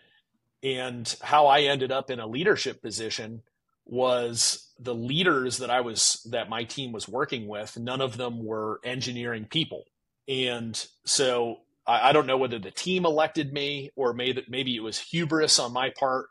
and 0.63 1.15
how 1.21 1.47
i 1.47 1.61
ended 1.61 1.91
up 1.91 2.09
in 2.09 2.19
a 2.19 2.27
leadership 2.27 2.81
position 2.81 3.41
was 3.85 4.71
the 4.79 4.95
leaders 4.95 5.59
that 5.59 5.69
i 5.69 5.81
was 5.81 6.25
that 6.29 6.49
my 6.49 6.63
team 6.63 6.91
was 6.91 7.07
working 7.07 7.47
with 7.47 7.77
none 7.77 8.01
of 8.01 8.17
them 8.17 8.43
were 8.43 8.79
engineering 8.83 9.45
people. 9.45 9.85
And 10.27 10.85
so 11.05 11.59
I, 11.85 12.09
I 12.09 12.11
don't 12.11 12.27
know 12.27 12.37
whether 12.37 12.59
the 12.59 12.71
team 12.71 13.05
elected 13.05 13.53
me 13.53 13.91
or 13.95 14.13
maybe, 14.13 14.43
maybe 14.49 14.75
it 14.75 14.83
was 14.83 14.99
hubris 14.99 15.59
on 15.59 15.71
my 15.71 15.89
part 15.91 16.27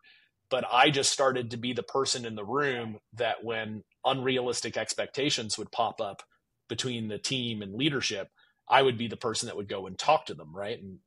but 0.50 0.64
I 0.70 0.90
just 0.90 1.12
started 1.12 1.50
to 1.50 1.56
be 1.56 1.72
the 1.72 1.82
person 1.82 2.24
in 2.24 2.34
the 2.34 2.44
room 2.44 2.98
that 3.14 3.42
when 3.42 3.82
unrealistic 4.04 4.76
expectations 4.76 5.58
would 5.58 5.72
pop 5.72 6.00
up 6.00 6.22
between 6.68 7.08
the 7.08 7.18
team 7.18 7.62
and 7.62 7.74
leadership, 7.74 8.28
I 8.68 8.82
would 8.82 8.98
be 8.98 9.08
the 9.08 9.16
person 9.16 9.46
that 9.46 9.56
would 9.56 9.68
go 9.68 9.86
and 9.86 9.98
talk 9.98 10.26
to 10.26 10.34
them, 10.34 10.54
right? 10.54 10.80
And 10.80 10.98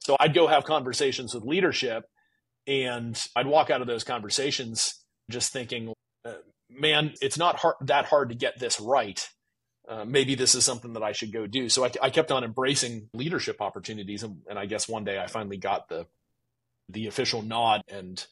so 0.00 0.16
I'd 0.18 0.34
go 0.34 0.46
have 0.46 0.64
conversations 0.64 1.34
with 1.34 1.44
leadership 1.44 2.04
and 2.66 3.20
I'd 3.34 3.46
walk 3.46 3.70
out 3.70 3.80
of 3.80 3.86
those 3.86 4.04
conversations 4.04 4.94
just 5.30 5.52
thinking, 5.52 5.92
uh, 6.24 6.34
man, 6.70 7.14
it's 7.20 7.38
not 7.38 7.56
hard, 7.56 7.76
that 7.82 8.06
hard 8.06 8.30
to 8.30 8.34
get 8.34 8.58
this 8.58 8.80
right. 8.80 9.28
Uh, 9.88 10.04
maybe 10.04 10.34
this 10.34 10.56
is 10.56 10.64
something 10.64 10.94
that 10.94 11.02
I 11.02 11.12
should 11.12 11.32
go 11.32 11.46
do. 11.46 11.68
So 11.68 11.84
I, 11.84 11.90
I 12.02 12.10
kept 12.10 12.32
on 12.32 12.42
embracing 12.42 13.08
leadership 13.14 13.60
opportunities, 13.60 14.24
and, 14.24 14.38
and, 14.50 14.58
I 14.58 14.66
guess 14.66 14.88
one 14.88 15.04
day 15.04 15.16
I 15.16 15.28
finally 15.28 15.58
got 15.58 15.88
the 15.88 16.06
the 16.88 17.06
official 17.06 17.42
nod 17.42 17.82
and 17.88 18.24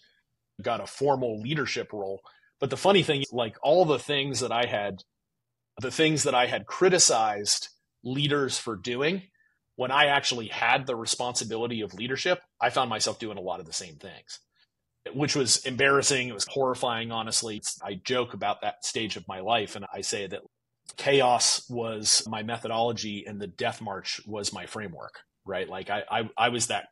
got 0.62 0.80
a 0.80 0.86
formal 0.86 1.40
leadership 1.40 1.92
role. 1.92 2.20
But 2.60 2.70
the 2.70 2.76
funny 2.76 3.02
thing, 3.02 3.24
like 3.32 3.56
all 3.62 3.84
the 3.84 3.98
things 3.98 4.40
that 4.40 4.52
I 4.52 4.66
had, 4.66 5.02
the 5.80 5.90
things 5.90 6.22
that 6.22 6.34
I 6.34 6.46
had 6.46 6.66
criticized 6.66 7.68
leaders 8.02 8.58
for 8.58 8.76
doing, 8.76 9.22
when 9.76 9.90
I 9.90 10.06
actually 10.06 10.46
had 10.48 10.86
the 10.86 10.96
responsibility 10.96 11.80
of 11.80 11.94
leadership, 11.94 12.40
I 12.60 12.70
found 12.70 12.90
myself 12.90 13.18
doing 13.18 13.38
a 13.38 13.42
lot 13.42 13.60
of 13.60 13.66
the 13.66 13.72
same 13.72 13.96
things, 13.96 14.38
which 15.12 15.34
was 15.34 15.64
embarrassing. 15.66 16.28
It 16.28 16.34
was 16.34 16.46
horrifying, 16.48 17.10
honestly. 17.10 17.60
I 17.82 17.94
joke 17.94 18.34
about 18.34 18.62
that 18.62 18.84
stage 18.84 19.16
of 19.16 19.26
my 19.26 19.40
life, 19.40 19.74
and 19.74 19.84
I 19.92 20.02
say 20.02 20.26
that 20.28 20.42
chaos 20.96 21.68
was 21.68 22.24
my 22.28 22.42
methodology 22.42 23.24
and 23.26 23.40
the 23.40 23.46
death 23.46 23.80
march 23.80 24.20
was 24.26 24.52
my 24.52 24.66
framework, 24.66 25.20
right? 25.44 25.68
Like 25.68 25.90
I, 25.90 26.04
I, 26.10 26.30
I 26.36 26.48
was 26.50 26.68
that, 26.68 26.84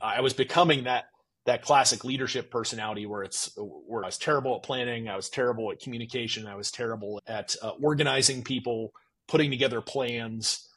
I 0.00 0.20
was 0.20 0.34
becoming 0.34 0.84
that 0.84 1.04
that 1.46 1.62
classic 1.62 2.04
leadership 2.04 2.50
personality 2.50 3.06
where 3.06 3.22
it's 3.22 3.50
where 3.56 4.02
I 4.02 4.06
was 4.06 4.18
terrible 4.18 4.56
at 4.56 4.62
planning, 4.62 5.08
I 5.08 5.16
was 5.16 5.28
terrible 5.28 5.70
at 5.70 5.80
communication, 5.80 6.46
I 6.46 6.56
was 6.56 6.70
terrible 6.70 7.20
at 7.26 7.54
uh, 7.62 7.72
organizing 7.82 8.42
people, 8.42 8.92
putting 9.28 9.50
together 9.50 9.80
plans, 9.80 10.68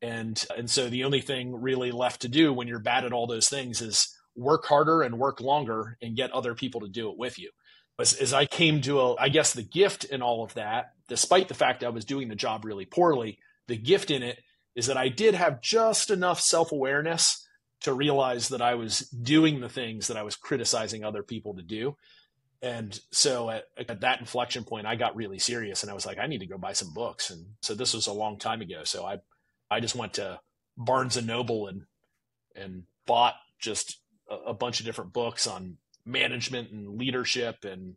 and 0.00 0.42
and 0.56 0.68
so 0.70 0.88
the 0.88 1.04
only 1.04 1.20
thing 1.20 1.60
really 1.60 1.92
left 1.92 2.22
to 2.22 2.28
do 2.28 2.52
when 2.52 2.68
you're 2.68 2.78
bad 2.78 3.04
at 3.04 3.12
all 3.12 3.26
those 3.26 3.48
things 3.48 3.80
is 3.80 4.16
work 4.36 4.64
harder 4.64 5.02
and 5.02 5.18
work 5.18 5.40
longer 5.40 5.96
and 6.02 6.16
get 6.16 6.32
other 6.32 6.54
people 6.54 6.80
to 6.80 6.88
do 6.88 7.10
it 7.10 7.18
with 7.18 7.38
you. 7.38 7.50
As, 7.98 8.14
as 8.14 8.32
I 8.34 8.46
came 8.46 8.80
to 8.82 9.00
a, 9.00 9.16
I 9.16 9.28
guess 9.28 9.52
the 9.52 9.62
gift 9.62 10.04
in 10.04 10.22
all 10.22 10.42
of 10.42 10.54
that, 10.54 10.92
despite 11.08 11.46
the 11.46 11.54
fact 11.54 11.84
I 11.84 11.90
was 11.90 12.04
doing 12.04 12.28
the 12.28 12.34
job 12.34 12.64
really 12.64 12.86
poorly, 12.86 13.38
the 13.68 13.76
gift 13.76 14.10
in 14.10 14.22
it 14.22 14.40
is 14.74 14.86
that 14.86 14.96
I 14.96 15.08
did 15.08 15.34
have 15.34 15.62
just 15.62 16.10
enough 16.10 16.40
self 16.40 16.72
awareness 16.72 17.46
to 17.84 17.92
realize 17.92 18.48
that 18.48 18.62
I 18.62 18.74
was 18.74 19.00
doing 19.10 19.60
the 19.60 19.68
things 19.68 20.08
that 20.08 20.16
I 20.16 20.22
was 20.22 20.36
criticizing 20.36 21.04
other 21.04 21.22
people 21.22 21.54
to 21.54 21.62
do. 21.62 21.96
And 22.62 22.98
so 23.12 23.50
at, 23.50 23.64
at, 23.76 24.00
that 24.00 24.20
inflection 24.20 24.64
point, 24.64 24.86
I 24.86 24.96
got 24.96 25.14
really 25.14 25.38
serious 25.38 25.82
and 25.82 25.90
I 25.90 25.94
was 25.94 26.06
like, 26.06 26.18
I 26.18 26.26
need 26.26 26.38
to 26.38 26.46
go 26.46 26.56
buy 26.56 26.72
some 26.72 26.94
books. 26.94 27.28
And 27.28 27.44
so 27.60 27.74
this 27.74 27.92
was 27.92 28.06
a 28.06 28.12
long 28.12 28.38
time 28.38 28.62
ago. 28.62 28.84
So 28.84 29.04
I, 29.04 29.18
I 29.70 29.80
just 29.80 29.94
went 29.94 30.14
to 30.14 30.40
Barnes 30.78 31.18
and 31.18 31.26
Noble 31.26 31.66
and, 31.66 31.82
and 32.56 32.84
bought 33.06 33.34
just 33.60 34.00
a, 34.30 34.34
a 34.34 34.54
bunch 34.54 34.80
of 34.80 34.86
different 34.86 35.12
books 35.12 35.46
on 35.46 35.76
management 36.06 36.70
and 36.70 36.96
leadership 36.96 37.64
and 37.64 37.96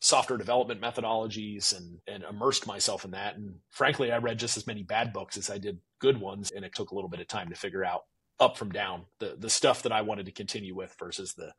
software 0.00 0.38
development 0.38 0.80
methodologies 0.80 1.76
and, 1.76 1.98
and 2.06 2.24
immersed 2.24 2.66
myself 2.66 3.04
in 3.04 3.10
that. 3.10 3.36
And 3.36 3.56
frankly, 3.68 4.10
I 4.10 4.18
read 4.18 4.38
just 4.38 4.56
as 4.56 4.66
many 4.66 4.82
bad 4.82 5.12
books 5.12 5.36
as 5.36 5.50
I 5.50 5.58
did 5.58 5.80
good 5.98 6.18
ones. 6.18 6.50
And 6.50 6.64
it 6.64 6.74
took 6.74 6.92
a 6.92 6.94
little 6.94 7.10
bit 7.10 7.20
of 7.20 7.28
time 7.28 7.50
to 7.50 7.56
figure 7.56 7.84
out 7.84 8.04
up 8.42 8.58
from 8.58 8.70
down 8.70 9.04
the 9.18 9.36
the 9.38 9.50
stuff 9.50 9.82
that 9.82 9.92
I 9.92 10.02
wanted 10.02 10.26
to 10.26 10.32
continue 10.32 10.74
with 10.74 10.94
versus 10.98 11.34
the 11.34 11.54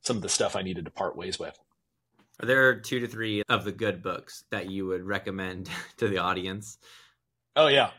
some 0.00 0.16
of 0.16 0.22
the 0.22 0.28
stuff 0.28 0.56
I 0.56 0.62
needed 0.62 0.86
to 0.86 0.90
part 0.90 1.16
ways 1.16 1.38
with. 1.38 1.58
Are 2.40 2.46
there 2.46 2.80
two 2.80 3.00
to 3.00 3.08
three 3.08 3.42
of 3.48 3.64
the 3.64 3.72
good 3.72 4.02
books 4.02 4.44
that 4.50 4.70
you 4.70 4.86
would 4.86 5.02
recommend 5.02 5.68
to 5.98 6.08
the 6.08 6.18
audience? 6.18 6.78
Oh 7.54 7.66
yeah. 7.66 7.90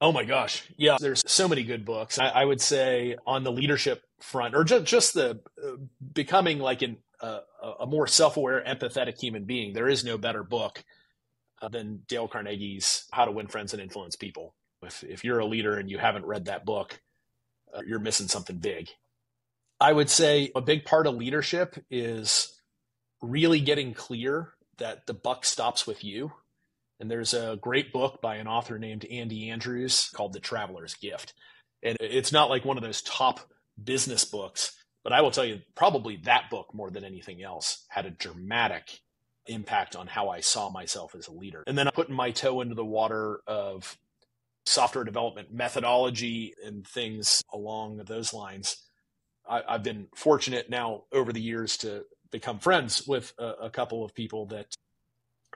Oh 0.00 0.12
my 0.12 0.24
gosh. 0.24 0.64
Yeah, 0.76 0.96
there's 0.98 1.22
so 1.26 1.46
many 1.46 1.62
good 1.62 1.84
books. 1.84 2.18
I, 2.18 2.28
I 2.28 2.44
would 2.44 2.60
say 2.60 3.16
on 3.26 3.44
the 3.44 3.52
leadership 3.52 4.02
front, 4.18 4.54
or 4.54 4.64
just, 4.64 4.84
just 4.86 5.14
the 5.14 5.40
uh, 5.62 5.72
becoming 6.14 6.58
like 6.58 6.80
an, 6.80 6.96
uh, 7.20 7.40
a 7.80 7.86
more 7.86 8.06
self 8.06 8.38
aware, 8.38 8.64
empathetic 8.66 9.20
human 9.20 9.44
being, 9.44 9.74
there 9.74 9.88
is 9.88 10.02
no 10.02 10.16
better 10.16 10.42
book 10.42 10.82
uh, 11.60 11.68
than 11.68 12.00
Dale 12.08 12.28
Carnegie's 12.28 13.04
How 13.12 13.26
to 13.26 13.30
Win 13.30 13.46
Friends 13.46 13.74
and 13.74 13.82
Influence 13.82 14.16
People. 14.16 14.54
If, 14.82 15.04
if 15.04 15.24
you're 15.24 15.38
a 15.38 15.46
leader 15.46 15.76
and 15.76 15.90
you 15.90 15.98
haven't 15.98 16.26
read 16.26 16.46
that 16.46 16.64
book, 16.64 17.00
uh, 17.74 17.82
you're 17.86 17.98
missing 17.98 18.28
something 18.28 18.56
big. 18.56 18.88
I 19.80 19.92
would 19.92 20.10
say 20.10 20.50
a 20.54 20.60
big 20.60 20.84
part 20.84 21.06
of 21.06 21.14
leadership 21.14 21.82
is 21.90 22.60
really 23.22 23.60
getting 23.60 23.94
clear 23.94 24.52
that 24.78 25.06
the 25.06 25.14
buck 25.14 25.44
stops 25.44 25.86
with 25.86 26.04
you. 26.04 26.32
And 26.98 27.10
there's 27.10 27.32
a 27.32 27.58
great 27.60 27.92
book 27.92 28.20
by 28.20 28.36
an 28.36 28.46
author 28.46 28.78
named 28.78 29.06
Andy 29.06 29.48
Andrews 29.50 30.10
called 30.14 30.34
The 30.34 30.40
Traveler's 30.40 30.94
Gift. 30.94 31.32
And 31.82 31.96
it's 32.00 32.32
not 32.32 32.50
like 32.50 32.64
one 32.64 32.76
of 32.76 32.82
those 32.82 33.00
top 33.00 33.40
business 33.82 34.26
books, 34.26 34.72
but 35.02 35.14
I 35.14 35.22
will 35.22 35.30
tell 35.30 35.46
you, 35.46 35.60
probably 35.74 36.16
that 36.24 36.50
book 36.50 36.74
more 36.74 36.90
than 36.90 37.04
anything 37.04 37.42
else 37.42 37.86
had 37.88 38.04
a 38.04 38.10
dramatic 38.10 39.00
impact 39.46 39.96
on 39.96 40.06
how 40.06 40.28
I 40.28 40.40
saw 40.40 40.68
myself 40.68 41.14
as 41.14 41.26
a 41.26 41.32
leader. 41.32 41.64
And 41.66 41.78
then 41.78 41.88
putting 41.94 42.14
my 42.14 42.32
toe 42.32 42.60
into 42.60 42.74
the 42.74 42.84
water 42.84 43.40
of 43.46 43.96
software 44.66 45.04
development 45.04 45.52
methodology 45.52 46.54
and 46.64 46.86
things 46.86 47.42
along 47.52 47.98
those 48.06 48.32
lines. 48.32 48.76
I, 49.48 49.62
have 49.68 49.82
been 49.82 50.08
fortunate 50.14 50.70
now 50.70 51.04
over 51.12 51.32
the 51.32 51.40
years 51.40 51.76
to 51.78 52.04
become 52.30 52.58
friends 52.58 53.06
with 53.06 53.32
a, 53.38 53.48
a, 53.62 53.70
couple 53.70 54.04
of 54.04 54.14
people 54.14 54.46
that 54.46 54.74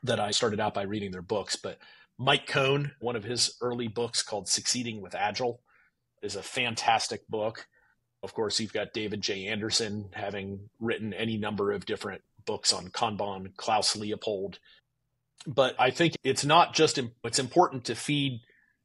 that 0.03 0.19
I 0.19 0.33
started 0.33 0.61
out 0.61 0.75
by 0.75 0.83
reading 0.83 1.13
their 1.13 1.23
books. 1.23 1.57
But 1.57 1.79
Mike 2.19 2.47
Cohn, 2.47 2.93
one 3.01 3.17
of 3.17 3.25
his 3.25 3.57
early 3.61 3.89
books 3.89 4.23
called 4.23 4.49
Succeeding 4.49 5.01
with 5.01 5.15
Agile, 5.15 5.61
is 6.23 6.37
a 6.37 6.43
fantastic 6.43 7.27
book. 7.29 7.67
Of 8.23 8.35
course, 8.35 8.59
you've 8.59 8.73
got 8.73 8.93
David 8.93 9.21
J. 9.21 9.47
Anderson 9.47 10.11
having 10.13 10.71
written 10.81 11.13
any 11.13 11.37
number 11.37 11.73
of 11.73 11.87
different 11.87 12.23
books 12.45 12.73
on 12.73 12.89
Kanban, 12.89 13.57
Klaus 13.57 13.97
Leopold. 13.97 14.59
But 15.47 15.75
I 15.79 15.91
think 15.91 16.15
it's 16.25 16.45
not 16.45 16.75
just 16.75 16.99
it's 17.23 17.39
important 17.39 17.85
to 17.85 17.95
feed 17.95 18.41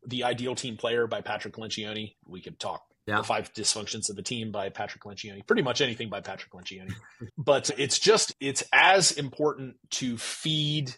the 0.10 0.24
Ideal 0.24 0.56
Team 0.56 0.78
Player 0.78 1.08
by 1.08 1.22
Patrick 1.22 1.56
Lencioni. 1.56 2.16
We 2.26 2.42
could 2.42 2.60
talk 2.60 2.84
yeah. 3.10 3.18
The 3.18 3.24
Five 3.24 3.54
Dysfunctions 3.54 4.10
of 4.12 4.20
a 4.20 4.22
Team 4.22 4.52
by 4.52 4.70
Patrick 4.70 5.04
Lencioni. 5.04 5.46
Pretty 5.46 5.64
much 5.64 5.82
anything 5.82 6.10
by 6.10 6.22
Patrick 6.22 6.52
Lencioni. 6.52 6.94
but 7.38 7.72
it's 7.78 7.98
just, 7.98 8.36
it's 8.40 8.64
as 8.72 9.12
important 9.12 9.78
to 9.92 10.18
feed 10.18 10.96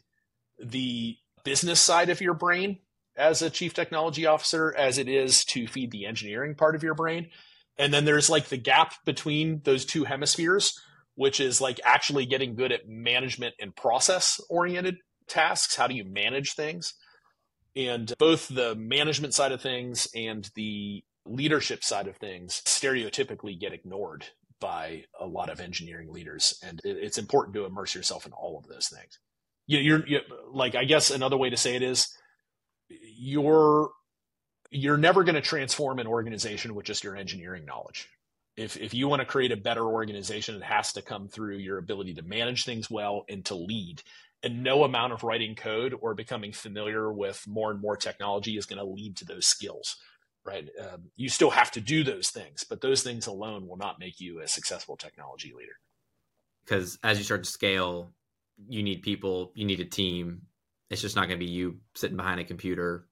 the 0.59 1.15
business 1.45 1.79
side 1.79 2.09
of 2.09 2.19
your 2.19 2.33
brain 2.33 2.79
as 3.15 3.41
a 3.41 3.49
chief 3.49 3.73
technology 3.73 4.25
officer 4.25 4.75
as 4.77 4.97
it 4.97 5.07
is 5.07 5.45
to 5.45 5.67
feed 5.67 5.91
the 5.91 6.05
engineering 6.05 6.53
part 6.53 6.75
of 6.75 6.83
your 6.83 6.95
brain. 6.95 7.29
And 7.77 7.93
then 7.93 8.03
there's 8.03 8.29
like 8.29 8.49
the 8.49 8.57
gap 8.57 8.93
between 9.05 9.61
those 9.63 9.85
two 9.85 10.03
hemispheres, 10.03 10.77
which 11.15 11.39
is 11.39 11.61
like 11.61 11.79
actually 11.85 12.25
getting 12.25 12.55
good 12.55 12.73
at 12.73 12.89
management 12.89 13.55
and 13.59 13.73
process 13.73 14.41
oriented 14.49 14.97
tasks. 15.27 15.77
How 15.77 15.87
do 15.87 15.95
you 15.95 16.03
manage 16.03 16.53
things? 16.55 16.93
And 17.75 18.13
both 18.19 18.47
the 18.47 18.75
management 18.75 19.33
side 19.33 19.51
of 19.51 19.61
things 19.61 20.07
and 20.13 20.49
the 20.55 21.03
leadership 21.25 21.83
side 21.83 22.07
of 22.07 22.17
things 22.17 22.61
stereotypically 22.65 23.59
get 23.59 23.73
ignored 23.73 24.25
by 24.59 25.05
a 25.19 25.25
lot 25.25 25.49
of 25.49 25.59
engineering 25.59 26.11
leaders. 26.11 26.59
And 26.63 26.81
it's 26.83 27.17
important 27.17 27.55
to 27.55 27.65
immerse 27.65 27.95
yourself 27.95 28.25
in 28.25 28.31
all 28.31 28.57
of 28.57 28.67
those 28.67 28.87
things. 28.87 29.19
You're, 29.67 30.05
you're 30.05 30.21
like, 30.51 30.75
I 30.75 30.83
guess 30.83 31.11
another 31.11 31.37
way 31.37 31.49
to 31.49 31.57
say 31.57 31.75
it 31.75 31.81
is 31.81 32.07
you're, 32.89 33.89
you're 34.69 34.97
never 34.97 35.23
going 35.23 35.35
to 35.35 35.41
transform 35.41 35.99
an 35.99 36.07
organization 36.07 36.75
with 36.75 36.85
just 36.85 37.03
your 37.03 37.15
engineering 37.15 37.65
knowledge. 37.65 38.09
If, 38.57 38.75
if 38.77 38.93
you 38.93 39.07
want 39.07 39.21
to 39.21 39.25
create 39.25 39.51
a 39.51 39.57
better 39.57 39.85
organization, 39.85 40.55
it 40.55 40.63
has 40.63 40.93
to 40.93 41.01
come 41.01 41.29
through 41.29 41.57
your 41.57 41.77
ability 41.77 42.15
to 42.15 42.21
manage 42.21 42.65
things 42.65 42.91
well 42.91 43.23
and 43.29 43.45
to 43.45 43.55
lead 43.55 44.01
and 44.43 44.63
no 44.63 44.83
amount 44.83 45.13
of 45.13 45.23
writing 45.23 45.55
code 45.55 45.95
or 46.01 46.13
becoming 46.13 46.51
familiar 46.51 47.11
with 47.11 47.43
more 47.47 47.71
and 47.71 47.81
more 47.81 47.95
technology 47.95 48.57
is 48.57 48.65
going 48.65 48.79
to 48.79 48.85
lead 48.85 49.17
to 49.17 49.25
those 49.25 49.47
skills 49.47 49.97
right? 50.43 50.69
Um, 50.79 51.11
you 51.15 51.29
still 51.29 51.51
have 51.51 51.69
to 51.71 51.81
do 51.81 52.03
those 52.03 52.29
things 52.29 52.63
but 52.63 52.81
those 52.81 53.03
things 53.03 53.27
alone 53.27 53.67
will 53.67 53.77
not 53.77 53.99
make 53.99 54.19
you 54.19 54.39
a 54.39 54.47
successful 54.47 54.97
technology 54.97 55.53
leader. 55.55 55.73
Because 56.65 56.97
as 57.03 57.17
you 57.17 57.23
start 57.23 57.43
to 57.43 57.49
scale 57.49 58.11
you 58.67 58.83
need 58.83 59.01
people 59.01 59.51
you 59.55 59.65
need 59.65 59.79
a 59.79 59.85
team. 59.85 60.43
It's 60.89 61.01
just 61.01 61.15
not 61.15 61.27
going 61.27 61.39
to 61.39 61.45
be 61.45 61.51
you 61.51 61.77
sitting 61.95 62.17
behind 62.17 62.39
a 62.39 62.43
computer 62.43 63.07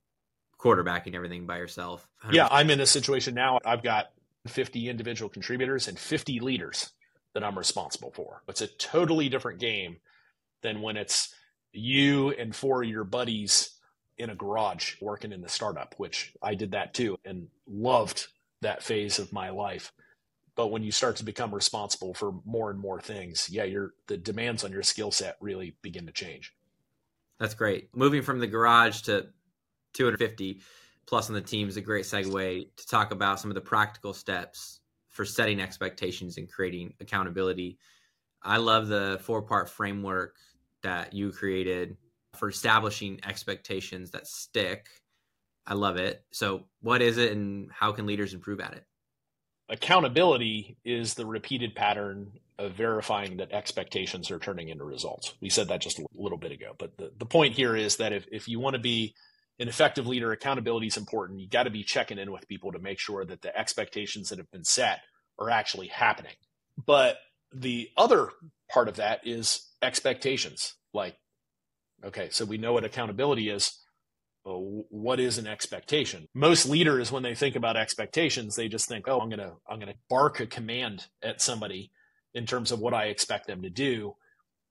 quarterbacking 0.60 1.16
everything 1.16 1.46
by 1.46 1.58
yourself. 1.58 2.08
100%. 2.26 2.34
yeah 2.34 2.48
i'm 2.52 2.70
in 2.70 2.80
a 2.82 2.86
situation 2.86 3.34
now 3.34 3.60
i've 3.66 3.84
got 3.84 4.08
50 4.48 4.90
individual 4.90 5.30
contributors 5.30 5.88
and 5.88 5.98
50 5.98 6.40
leaders 6.40 6.92
that 7.34 7.44
i'm 7.44 7.58
responsible 7.58 8.12
for. 8.12 8.42
It's 8.48 8.62
a 8.62 8.68
totally 8.68 9.30
different 9.30 9.60
game 9.60 9.98
than 10.62 10.82
when 10.82 10.98
it's 10.98 11.34
you 11.72 12.32
and 12.32 12.56
four 12.56 12.84
of 12.84 12.90
your 12.90 13.04
buddies 13.04 13.72
in 14.18 14.30
a 14.30 14.36
garage 14.36 14.96
working 15.02 15.32
in 15.32 15.42
the 15.42 15.50
startup, 15.50 15.96
which 15.98 16.34
I 16.42 16.56
did 16.56 16.72
that 16.72 16.94
too 16.94 17.18
and 17.26 17.48
loved 17.68 18.28
that 18.62 18.84
phase 18.84 19.20
of 19.20 19.32
my 19.32 19.50
life. 19.50 19.92
But 20.56 20.72
when 20.72 20.84
you 20.84 20.92
start 20.92 21.16
to 21.18 21.24
become 21.24 21.56
responsible 21.56 22.14
for 22.14 22.34
more 22.44 22.70
and 22.70 22.80
more 22.80 23.00
things, 23.00 23.50
yeah, 23.50 23.64
your 23.64 23.94
the 24.08 24.18
demands 24.18 24.66
on 24.66 24.74
your 24.74 24.84
skill 24.84 25.12
set 25.12 25.38
really 25.40 25.78
begin 25.82 26.06
to 26.08 26.12
change. 26.12 26.54
That's 27.40 27.54
great. 27.54 27.96
Moving 27.96 28.22
from 28.22 28.40
the 28.40 28.48
garage 28.48 29.02
to 29.04 29.28
250 29.94 30.60
plus 31.06 31.30
on 31.30 31.34
the 31.34 31.42
team 31.42 31.70
is 31.70 31.78
a 31.78 31.82
great 31.82 32.06
segue 32.06 32.68
to 32.76 32.88
talk 32.88 33.12
about 33.12 33.40
some 33.40 33.50
of 33.50 33.56
the 33.56 33.62
practical 33.62 34.14
steps 34.14 34.82
for 35.10 35.24
setting 35.24 35.60
expectations 35.60 36.38
and 36.38 36.52
creating 36.52 36.94
accountability. 37.00 37.80
I 38.42 38.58
love 38.58 38.88
the 38.88 39.20
four 39.22 39.42
part 39.42 39.70
framework 39.70 40.36
that 40.84 41.14
you 41.14 41.32
created 41.32 41.98
for 42.36 42.50
establishing 42.50 43.20
expectations 43.26 44.12
that 44.12 44.28
stick. 44.28 44.88
I 45.66 45.74
love 45.74 45.98
it. 45.98 46.24
So, 46.32 46.66
what 46.82 47.02
is 47.02 47.18
it 47.18 47.32
and 47.32 47.72
how 47.72 47.92
can 47.92 48.06
leaders 48.06 48.34
improve 48.34 48.60
at 48.60 48.74
it? 48.74 48.86
Accountability 49.70 50.78
is 50.84 51.14
the 51.14 51.26
repeated 51.26 51.76
pattern 51.76 52.32
of 52.58 52.74
verifying 52.74 53.38
that 53.38 53.52
expectations 53.52 54.32
are 54.32 54.40
turning 54.40 54.70
into 54.70 54.84
results. 54.84 55.34
We 55.42 55.50
said 55.50 55.68
that 55.68 55.82
just 55.82 56.00
a 56.00 56.06
little 56.16 56.38
bit 56.38 56.52
ago. 56.52 56.74
But 56.78 56.98
the, 56.98 57.12
the 57.18 57.26
point 57.26 57.54
here 57.54 57.76
is 57.76 57.98
that 57.98 58.12
if, 58.12 58.26
if 58.32 58.48
you 58.48 58.60
want 58.60 58.74
to 58.74 58.82
be 58.82 59.14
an 59.60 59.68
effective 59.68 60.08
leader, 60.08 60.32
accountability 60.32 60.88
is 60.88 60.98
important. 60.98 61.40
You 61.40 61.48
got 61.48 61.64
to 61.64 61.70
be 61.70 61.84
checking 61.84 62.18
in 62.18 62.32
with 62.32 62.48
people 62.48 62.72
to 62.72 62.80
make 62.80 63.00
sure 63.00 63.24
that 63.26 63.42
the 63.42 63.58
expectations 63.58 64.30
that 64.30 64.40
have 64.40 64.52
been 64.52 64.64
set 64.64 65.02
are 65.38 65.50
actually 65.50 65.88
happening. 65.88 66.34
But 66.86 67.18
the 67.54 67.90
other 67.98 68.30
part 68.70 68.88
of 68.88 68.96
that 68.98 69.22
is 69.26 69.68
expectations. 69.82 70.76
Like, 70.94 71.18
okay, 72.04 72.30
so 72.32 72.46
we 72.46 72.58
know 72.58 72.74
what 72.74 72.86
accountability 72.86 73.50
is. 73.50 73.78
Well, 74.46 74.86
what 74.90 75.20
is 75.20 75.38
an 75.38 75.48
expectation? 75.48 76.28
Most 76.34 76.66
leaders, 76.68 77.12
when 77.12 77.24
they 77.24 77.36
think 77.36 77.56
about 77.56 77.76
expectations, 77.78 78.56
they 78.56 78.68
just 78.68 78.88
think, 78.88 79.08
"Oh, 79.08 79.20
I'm 79.20 79.30
gonna 79.30 79.56
I'm 79.68 79.80
gonna 79.80 79.96
bark 80.10 80.40
a 80.40 80.48
command 80.48 81.08
at 81.22 81.42
somebody 81.42 81.92
in 82.34 82.46
terms 82.46 82.72
of 82.72 82.80
what 82.80 82.94
I 82.94 83.06
expect 83.06 83.48
them 83.48 83.62
to 83.64 83.70
do, 83.70 84.16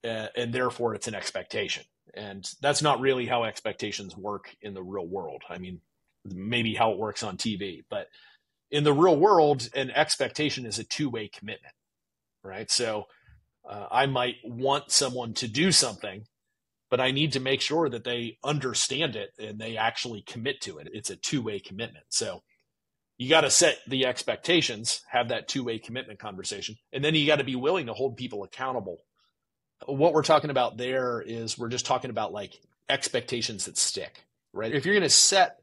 uh, 0.03 0.27
and 0.35 0.53
therefore 0.53 0.95
it's 0.95 1.07
an 1.07 1.15
expectation." 1.15 1.83
And 2.15 2.49
that's 2.61 2.81
not 2.81 2.99
really 2.99 3.27
how 3.27 3.43
expectations 3.43 4.17
work 4.17 4.55
in 4.61 4.73
the 4.73 4.81
real 4.83 5.05
world. 5.05 5.43
I 5.47 5.59
mean, 5.59 5.81
maybe 6.25 6.73
how 6.73 6.91
it 6.91 6.97
works 6.97 7.21
on 7.21 7.37
TV, 7.37 7.83
but 7.89 8.07
in 8.71 8.83
the 8.83 8.93
real 8.93 9.17
world, 9.17 9.69
an 9.73 9.91
expectation 9.91 10.65
is 10.65 10.79
a 10.79 10.83
two 10.83 11.09
way 11.09 11.27
commitment, 11.27 11.73
right? 12.43 12.69
So 12.69 13.05
uh, 13.67 13.87
I 13.91 14.05
might 14.05 14.35
want 14.43 14.91
someone 14.91 15.33
to 15.35 15.47
do 15.47 15.71
something, 15.71 16.23
but 16.89 16.99
I 16.99 17.11
need 17.11 17.33
to 17.33 17.39
make 17.39 17.61
sure 17.61 17.89
that 17.89 18.03
they 18.03 18.37
understand 18.43 19.15
it 19.15 19.31
and 19.37 19.59
they 19.59 19.77
actually 19.77 20.21
commit 20.21 20.61
to 20.61 20.79
it. 20.79 20.89
It's 20.93 21.09
a 21.09 21.15
two 21.15 21.41
way 21.41 21.59
commitment. 21.59 22.05
So 22.09 22.41
you 23.17 23.29
got 23.29 23.41
to 23.41 23.49
set 23.51 23.79
the 23.87 24.05
expectations, 24.05 25.01
have 25.09 25.29
that 25.29 25.47
two 25.47 25.63
way 25.63 25.79
commitment 25.79 26.19
conversation, 26.19 26.75
and 26.93 27.03
then 27.03 27.15
you 27.15 27.27
got 27.27 27.37
to 27.37 27.43
be 27.43 27.55
willing 27.55 27.87
to 27.87 27.93
hold 27.93 28.17
people 28.17 28.43
accountable 28.43 28.99
what 29.85 30.13
we're 30.13 30.23
talking 30.23 30.49
about 30.49 30.77
there 30.77 31.21
is 31.21 31.57
we're 31.57 31.69
just 31.69 31.85
talking 31.85 32.09
about 32.09 32.33
like 32.33 32.59
expectations 32.89 33.65
that 33.65 33.77
stick, 33.77 34.25
right? 34.53 34.73
If 34.73 34.85
you're 34.85 34.95
going 34.95 35.03
to 35.03 35.09
set 35.09 35.57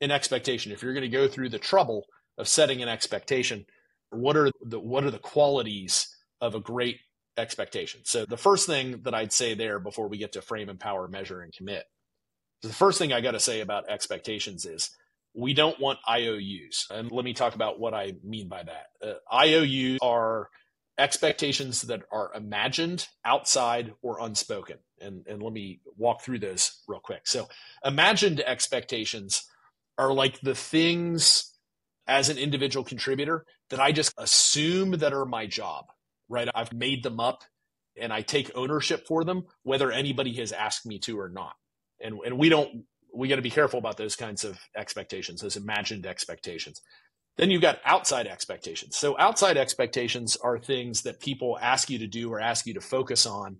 an 0.00 0.10
expectation, 0.10 0.72
if 0.72 0.82
you're 0.82 0.94
going 0.94 1.02
to 1.02 1.08
go 1.08 1.28
through 1.28 1.50
the 1.50 1.58
trouble 1.58 2.06
of 2.38 2.48
setting 2.48 2.82
an 2.82 2.88
expectation, 2.88 3.66
what 4.10 4.36
are 4.36 4.50
the 4.62 4.80
what 4.80 5.04
are 5.04 5.10
the 5.10 5.18
qualities 5.18 6.16
of 6.40 6.54
a 6.54 6.60
great 6.60 6.98
expectation? 7.36 8.00
So 8.04 8.24
the 8.26 8.36
first 8.36 8.66
thing 8.66 9.02
that 9.02 9.14
I'd 9.14 9.32
say 9.32 9.54
there 9.54 9.78
before 9.78 10.08
we 10.08 10.18
get 10.18 10.32
to 10.32 10.42
frame, 10.42 10.68
empower, 10.68 11.08
measure, 11.08 11.40
and 11.40 11.52
commit, 11.52 11.84
the 12.62 12.72
first 12.72 12.98
thing 12.98 13.12
I 13.12 13.20
got 13.20 13.32
to 13.32 13.40
say 13.40 13.60
about 13.60 13.88
expectations 13.88 14.66
is 14.66 14.90
we 15.34 15.54
don't 15.54 15.78
want 15.78 16.00
IOUs, 16.08 16.86
and 16.90 17.12
let 17.12 17.24
me 17.24 17.32
talk 17.32 17.54
about 17.54 17.78
what 17.78 17.94
I 17.94 18.14
mean 18.24 18.48
by 18.48 18.64
that. 18.64 18.86
Uh, 19.02 19.34
IOUs 19.34 19.98
are 20.02 20.48
expectations 20.98 21.82
that 21.82 22.02
are 22.10 22.32
imagined, 22.34 23.06
outside, 23.24 23.94
or 24.02 24.18
unspoken. 24.20 24.78
And, 25.00 25.24
and 25.28 25.40
let 25.40 25.52
me 25.52 25.80
walk 25.96 26.22
through 26.22 26.40
those 26.40 26.82
real 26.88 26.98
quick. 27.00 27.26
So, 27.26 27.48
imagined 27.84 28.40
expectations 28.40 29.44
are 29.96 30.12
like 30.12 30.40
the 30.40 30.56
things 30.56 31.52
as 32.08 32.28
an 32.30 32.38
individual 32.38 32.84
contributor 32.84 33.44
that 33.70 33.78
I 33.78 33.92
just 33.92 34.12
assume 34.18 34.92
that 34.92 35.12
are 35.12 35.26
my 35.26 35.46
job, 35.46 35.86
right? 36.28 36.48
I've 36.54 36.72
made 36.72 37.02
them 37.02 37.20
up 37.20 37.44
and 38.00 38.12
I 38.12 38.22
take 38.22 38.50
ownership 38.54 39.06
for 39.06 39.24
them, 39.24 39.44
whether 39.62 39.90
anybody 39.90 40.34
has 40.34 40.52
asked 40.52 40.86
me 40.86 40.98
to 41.00 41.18
or 41.18 41.28
not. 41.28 41.54
And, 42.00 42.18
and 42.24 42.38
we 42.38 42.48
don't, 42.48 42.84
we 43.12 43.28
got 43.28 43.36
to 43.36 43.42
be 43.42 43.50
careful 43.50 43.78
about 43.78 43.96
those 43.96 44.16
kinds 44.16 44.44
of 44.44 44.58
expectations, 44.76 45.40
those 45.40 45.56
imagined 45.56 46.06
expectations. 46.06 46.80
Then 47.36 47.50
you've 47.50 47.62
got 47.62 47.80
outside 47.84 48.26
expectations. 48.26 48.96
So 48.96 49.16
outside 49.18 49.56
expectations 49.56 50.36
are 50.36 50.58
things 50.58 51.02
that 51.02 51.20
people 51.20 51.58
ask 51.60 51.88
you 51.88 51.98
to 52.00 52.06
do 52.06 52.32
or 52.32 52.40
ask 52.40 52.66
you 52.66 52.74
to 52.74 52.80
focus 52.80 53.26
on 53.26 53.58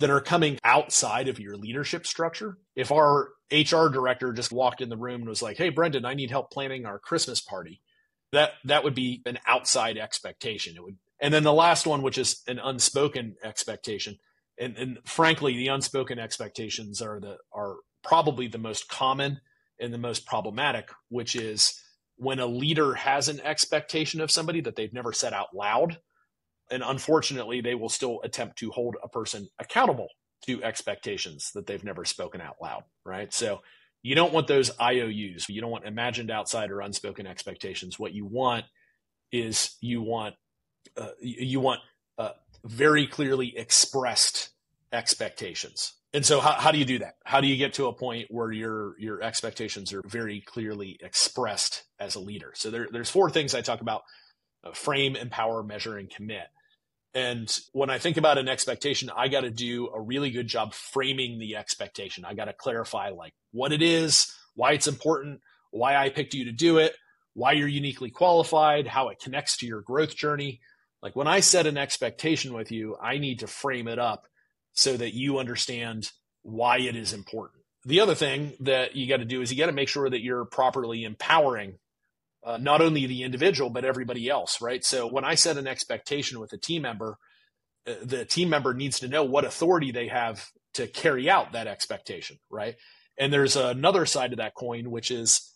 that 0.00 0.10
are 0.10 0.20
coming 0.20 0.58
outside 0.64 1.28
of 1.28 1.38
your 1.38 1.56
leadership 1.56 2.06
structure. 2.06 2.58
If 2.76 2.92
our 2.92 3.30
HR 3.52 3.88
director 3.88 4.32
just 4.32 4.52
walked 4.52 4.80
in 4.80 4.88
the 4.88 4.96
room 4.96 5.22
and 5.22 5.28
was 5.28 5.42
like, 5.42 5.56
"Hey 5.56 5.68
Brendan, 5.70 6.04
I 6.04 6.14
need 6.14 6.30
help 6.30 6.50
planning 6.50 6.86
our 6.86 6.98
Christmas 6.98 7.40
party." 7.40 7.80
That 8.32 8.52
that 8.64 8.84
would 8.84 8.94
be 8.94 9.22
an 9.26 9.38
outside 9.46 9.96
expectation. 9.96 10.74
It 10.76 10.82
would 10.82 10.98
and 11.24 11.32
then 11.32 11.42
the 11.42 11.54
last 11.54 11.86
one, 11.86 12.02
which 12.02 12.18
is 12.18 12.42
an 12.46 12.58
unspoken 12.58 13.36
expectation. 13.42 14.18
And, 14.60 14.76
and 14.76 14.98
frankly, 15.06 15.56
the 15.56 15.68
unspoken 15.68 16.18
expectations 16.18 17.00
are 17.00 17.18
the 17.18 17.38
are 17.50 17.76
probably 18.02 18.46
the 18.46 18.58
most 18.58 18.90
common 18.90 19.40
and 19.80 19.92
the 19.92 19.98
most 19.98 20.26
problematic, 20.26 20.90
which 21.08 21.34
is 21.34 21.80
when 22.16 22.40
a 22.40 22.46
leader 22.46 22.92
has 22.92 23.30
an 23.30 23.40
expectation 23.40 24.20
of 24.20 24.30
somebody 24.30 24.60
that 24.60 24.76
they've 24.76 24.92
never 24.92 25.14
said 25.14 25.32
out 25.32 25.56
loud. 25.56 25.98
And 26.70 26.82
unfortunately, 26.82 27.62
they 27.62 27.74
will 27.74 27.88
still 27.88 28.20
attempt 28.22 28.58
to 28.58 28.70
hold 28.70 28.96
a 29.02 29.08
person 29.08 29.48
accountable 29.58 30.08
to 30.44 30.62
expectations 30.62 31.52
that 31.54 31.66
they've 31.66 31.82
never 31.82 32.04
spoken 32.04 32.42
out 32.42 32.56
loud, 32.60 32.82
right? 33.06 33.32
So 33.32 33.62
you 34.02 34.14
don't 34.14 34.34
want 34.34 34.46
those 34.46 34.70
IOUs. 34.78 35.48
You 35.48 35.62
don't 35.62 35.70
want 35.70 35.86
imagined 35.86 36.30
outside 36.30 36.70
or 36.70 36.82
unspoken 36.82 37.26
expectations. 37.26 37.98
What 37.98 38.12
you 38.12 38.26
want 38.26 38.66
is 39.32 39.78
you 39.80 40.02
want 40.02 40.34
uh, 40.96 41.08
you 41.20 41.60
want 41.60 41.80
uh, 42.18 42.30
very 42.64 43.06
clearly 43.06 43.56
expressed 43.56 44.50
expectations. 44.92 45.94
And 46.12 46.24
so 46.24 46.40
how, 46.40 46.52
how 46.52 46.70
do 46.70 46.78
you 46.78 46.84
do 46.84 47.00
that? 47.00 47.16
How 47.24 47.40
do 47.40 47.48
you 47.48 47.56
get 47.56 47.74
to 47.74 47.86
a 47.86 47.92
point 47.92 48.28
where 48.30 48.52
your 48.52 48.98
your 49.00 49.20
expectations 49.22 49.92
are 49.92 50.02
very 50.06 50.40
clearly 50.40 50.96
expressed 51.00 51.84
as 51.98 52.14
a 52.14 52.20
leader? 52.20 52.52
So 52.54 52.70
there, 52.70 52.88
there's 52.90 53.10
four 53.10 53.30
things 53.30 53.54
i 53.54 53.60
talk 53.60 53.80
about 53.80 54.02
uh, 54.62 54.72
frame 54.72 55.16
empower 55.16 55.62
measure 55.64 55.98
and 55.98 56.08
commit. 56.08 56.46
And 57.14 57.56
when 57.72 57.90
i 57.90 57.98
think 57.98 58.16
about 58.16 58.38
an 58.38 58.48
expectation 58.48 59.10
i 59.16 59.26
got 59.26 59.40
to 59.40 59.50
do 59.50 59.88
a 59.88 60.00
really 60.00 60.30
good 60.30 60.46
job 60.46 60.72
framing 60.72 61.40
the 61.40 61.56
expectation. 61.56 62.24
I 62.24 62.34
got 62.34 62.44
to 62.44 62.52
clarify 62.52 63.10
like 63.10 63.34
what 63.50 63.72
it 63.72 63.82
is 63.82 64.32
why 64.54 64.72
it's 64.72 64.86
important 64.86 65.40
why 65.70 65.96
i 65.96 66.08
picked 66.08 66.34
you 66.34 66.44
to 66.44 66.52
do 66.52 66.78
it 66.78 66.94
why 67.34 67.52
you're 67.52 67.68
uniquely 67.68 68.10
qualified 68.10 68.86
how 68.86 69.08
it 69.08 69.20
connects 69.20 69.56
to 69.58 69.66
your 69.66 69.82
growth 69.82 70.14
journey 70.16 70.60
like 71.04 71.14
when 71.14 71.28
i 71.28 71.38
set 71.38 71.68
an 71.68 71.78
expectation 71.78 72.52
with 72.52 72.72
you 72.72 72.96
i 73.00 73.18
need 73.18 73.38
to 73.38 73.46
frame 73.46 73.86
it 73.86 74.00
up 74.00 74.26
so 74.74 74.96
that 74.96 75.14
you 75.14 75.38
understand 75.38 76.10
why 76.44 76.78
it 76.78 76.94
is 76.94 77.12
important. 77.12 77.62
The 77.84 78.00
other 78.00 78.14
thing 78.14 78.52
that 78.60 78.94
you 78.94 79.08
got 79.08 79.18
to 79.18 79.24
do 79.24 79.40
is 79.40 79.50
you 79.50 79.58
got 79.58 79.66
to 79.66 79.72
make 79.72 79.88
sure 79.88 80.08
that 80.08 80.22
you're 80.22 80.44
properly 80.44 81.04
empowering 81.04 81.78
uh, 82.44 82.58
not 82.58 82.82
only 82.82 83.06
the 83.06 83.22
individual, 83.22 83.70
but 83.70 83.84
everybody 83.84 84.28
else, 84.28 84.60
right? 84.60 84.84
So 84.84 85.06
when 85.06 85.24
I 85.24 85.34
set 85.34 85.56
an 85.56 85.66
expectation 85.66 86.40
with 86.40 86.52
a 86.52 86.58
team 86.58 86.82
member, 86.82 87.16
uh, 87.86 87.94
the 88.02 88.24
team 88.26 88.50
member 88.50 88.74
needs 88.74 89.00
to 89.00 89.08
know 89.08 89.24
what 89.24 89.46
authority 89.46 89.92
they 89.92 90.08
have 90.08 90.46
to 90.74 90.86
carry 90.86 91.30
out 91.30 91.52
that 91.52 91.66
expectation, 91.66 92.38
right? 92.50 92.74
And 93.18 93.32
there's 93.32 93.56
another 93.56 94.04
side 94.04 94.32
of 94.32 94.38
that 94.38 94.54
coin, 94.54 94.90
which 94.90 95.10
is 95.10 95.53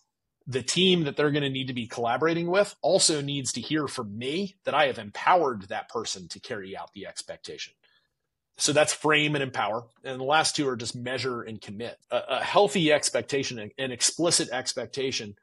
the 0.49 0.63
team 0.63 1.03
that 1.03 1.15
they're 1.15 1.29
going 1.29 1.43
to 1.43 1.49
need 1.49 1.67
to 1.67 1.75
be 1.75 1.85
collaborating 1.85 2.47
with 2.47 2.75
also 2.81 3.21
needs 3.21 3.53
to 3.53 3.61
hear 3.61 3.87
from 3.87 4.17
me 4.17 4.55
that 4.65 4.73
I 4.73 4.87
have 4.87 4.97
empowered 4.97 5.67
that 5.69 5.89
person 5.89 6.27
to 6.29 6.39
carry 6.39 6.75
out 6.75 6.91
the 6.93 7.05
expectation. 7.05 7.73
So 8.57 8.73
that's 8.73 8.91
frame 8.91 9.35
and 9.35 9.43
empower. 9.43 9.83
And 10.03 10.19
the 10.19 10.25
last 10.25 10.55
two 10.55 10.67
are 10.67 10.75
just 10.75 10.95
measure 10.95 11.43
and 11.43 11.61
commit. 11.61 11.99
A, 12.09 12.21
a 12.29 12.43
healthy 12.43 12.91
expectation, 12.91 13.71
an 13.77 13.91
explicit 13.91 14.49
expectation, 14.49 15.35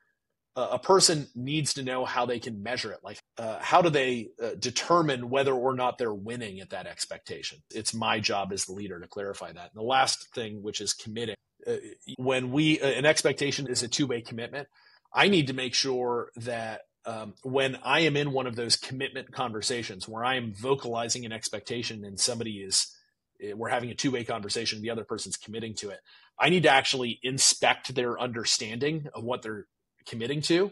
uh, 0.56 0.70
a 0.72 0.78
person 0.80 1.28
needs 1.36 1.74
to 1.74 1.84
know 1.84 2.04
how 2.04 2.26
they 2.26 2.40
can 2.40 2.64
measure 2.64 2.90
it. 2.90 2.98
Like, 3.04 3.20
uh, 3.38 3.58
how 3.60 3.82
do 3.82 3.90
they 3.90 4.30
uh, 4.42 4.50
determine 4.58 5.30
whether 5.30 5.54
or 5.54 5.76
not 5.76 5.98
they're 5.98 6.12
winning 6.12 6.58
at 6.58 6.70
that 6.70 6.88
expectation? 6.88 7.58
It's 7.72 7.94
my 7.94 8.18
job 8.18 8.52
as 8.52 8.64
the 8.64 8.72
leader 8.72 8.98
to 8.98 9.06
clarify 9.06 9.52
that. 9.52 9.70
And 9.72 9.76
the 9.76 9.82
last 9.82 10.34
thing, 10.34 10.64
which 10.64 10.80
is 10.80 10.94
committing, 10.94 11.36
uh, 11.64 11.76
when 12.18 12.50
we, 12.50 12.80
uh, 12.80 12.88
an 12.88 13.06
expectation 13.06 13.68
is 13.68 13.84
a 13.84 13.88
two 13.88 14.08
way 14.08 14.20
commitment, 14.20 14.66
I 15.12 15.28
need 15.28 15.46
to 15.48 15.52
make 15.52 15.74
sure 15.74 16.30
that 16.36 16.82
um, 17.04 17.34
when 17.42 17.76
I 17.84 18.00
am 18.00 18.16
in 18.16 18.32
one 18.32 18.46
of 18.46 18.56
those 18.56 18.76
commitment 18.76 19.32
conversations 19.32 20.08
where 20.08 20.24
I 20.24 20.36
am 20.36 20.52
vocalizing 20.54 21.24
an 21.24 21.32
expectation 21.32 22.04
and 22.04 22.18
somebody 22.18 22.58
is 22.58 22.92
Eh, 23.42 23.52
we're 23.52 23.68
having 23.68 23.90
a 23.90 23.94
two-way 23.94 24.24
conversation 24.24 24.80
the 24.80 24.88
other 24.88 25.04
person's 25.04 25.36
committing 25.36 25.74
to 25.74 25.90
it 25.90 26.00
i 26.40 26.48
need 26.48 26.62
to 26.62 26.70
actually 26.70 27.20
inspect 27.22 27.94
their 27.94 28.18
understanding 28.18 29.06
of 29.14 29.24
what 29.24 29.42
they're 29.42 29.66
committing 30.06 30.40
to. 30.42 30.70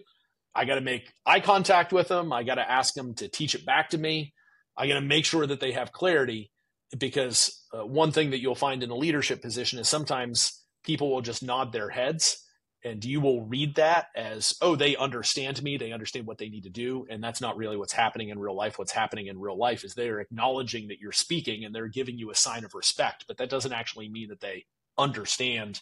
I 0.54 0.64
got 0.64 0.76
to 0.76 0.80
make 0.80 1.12
eye 1.26 1.40
contact 1.40 1.92
with 1.92 2.08
them. 2.08 2.32
I 2.32 2.44
got 2.44 2.54
to 2.54 2.70
ask 2.70 2.94
them 2.94 3.14
to 3.14 3.28
teach 3.28 3.54
it 3.54 3.66
back 3.66 3.90
to 3.90 3.98
me. 3.98 4.32
I 4.76 4.86
got 4.86 4.94
to 4.94 5.00
make 5.00 5.24
sure 5.24 5.46
that 5.46 5.60
they 5.60 5.72
have 5.72 5.92
clarity 5.92 6.50
because 6.96 7.60
uh, 7.76 7.84
one 7.84 8.12
thing 8.12 8.30
that 8.30 8.40
you'll 8.40 8.54
find 8.54 8.82
in 8.82 8.90
a 8.90 8.96
leadership 8.96 9.42
position 9.42 9.78
is 9.78 9.88
sometimes 9.88 10.62
people 10.84 11.10
will 11.10 11.22
just 11.22 11.42
nod 11.42 11.72
their 11.72 11.90
heads 11.90 12.43
and 12.84 13.04
you 13.04 13.20
will 13.20 13.42
read 13.46 13.76
that 13.76 14.08
as 14.14 14.54
oh 14.60 14.76
they 14.76 14.96
understand 14.96 15.62
me. 15.62 15.76
They 15.76 15.92
understand 15.92 16.26
what 16.26 16.38
they 16.38 16.48
need 16.48 16.64
to 16.64 16.70
do. 16.70 17.06
And 17.08 17.24
that's 17.24 17.40
not 17.40 17.56
really 17.56 17.76
what's 17.76 17.92
happening 17.92 18.28
in 18.28 18.38
real 18.38 18.54
life. 18.54 18.78
What's 18.78 18.92
happening 18.92 19.26
in 19.28 19.40
real 19.40 19.56
life 19.56 19.84
is 19.84 19.94
they're 19.94 20.20
acknowledging 20.20 20.88
that 20.88 21.00
you're 21.00 21.12
speaking 21.12 21.64
and 21.64 21.74
they're 21.74 21.88
giving 21.88 22.18
you 22.18 22.30
a 22.30 22.34
sign 22.34 22.64
of 22.64 22.74
respect 22.74 23.24
but 23.26 23.38
that 23.38 23.50
doesn't 23.50 23.72
actually 23.72 24.08
mean 24.08 24.28
that 24.28 24.40
they 24.40 24.64
understand 24.98 25.80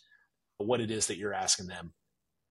what 0.59 0.81
it 0.81 0.91
is 0.91 1.09
that 1.09 1.19
you're 1.19 1.35
asking 1.35 1.67
them 1.67 1.93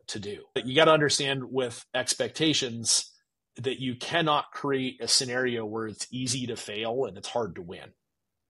to 0.08 0.20
do. 0.20 0.44
But 0.54 0.68
you 0.68 0.76
got 0.76 0.86
to 0.86 0.92
understand 0.92 1.44
with 1.50 1.86
expectations 1.96 3.12
that 3.58 3.80
you 3.80 3.96
cannot 3.96 4.52
create 4.52 5.02
a 5.02 5.08
scenario 5.08 5.66
where 5.66 5.88
it's 5.88 6.08
easy 6.12 6.48
to 6.48 6.56
fail 6.56 7.06
and 7.06 7.18
it's 7.18 7.28
hard 7.28 7.56
to 7.56 7.62
win 7.62 7.92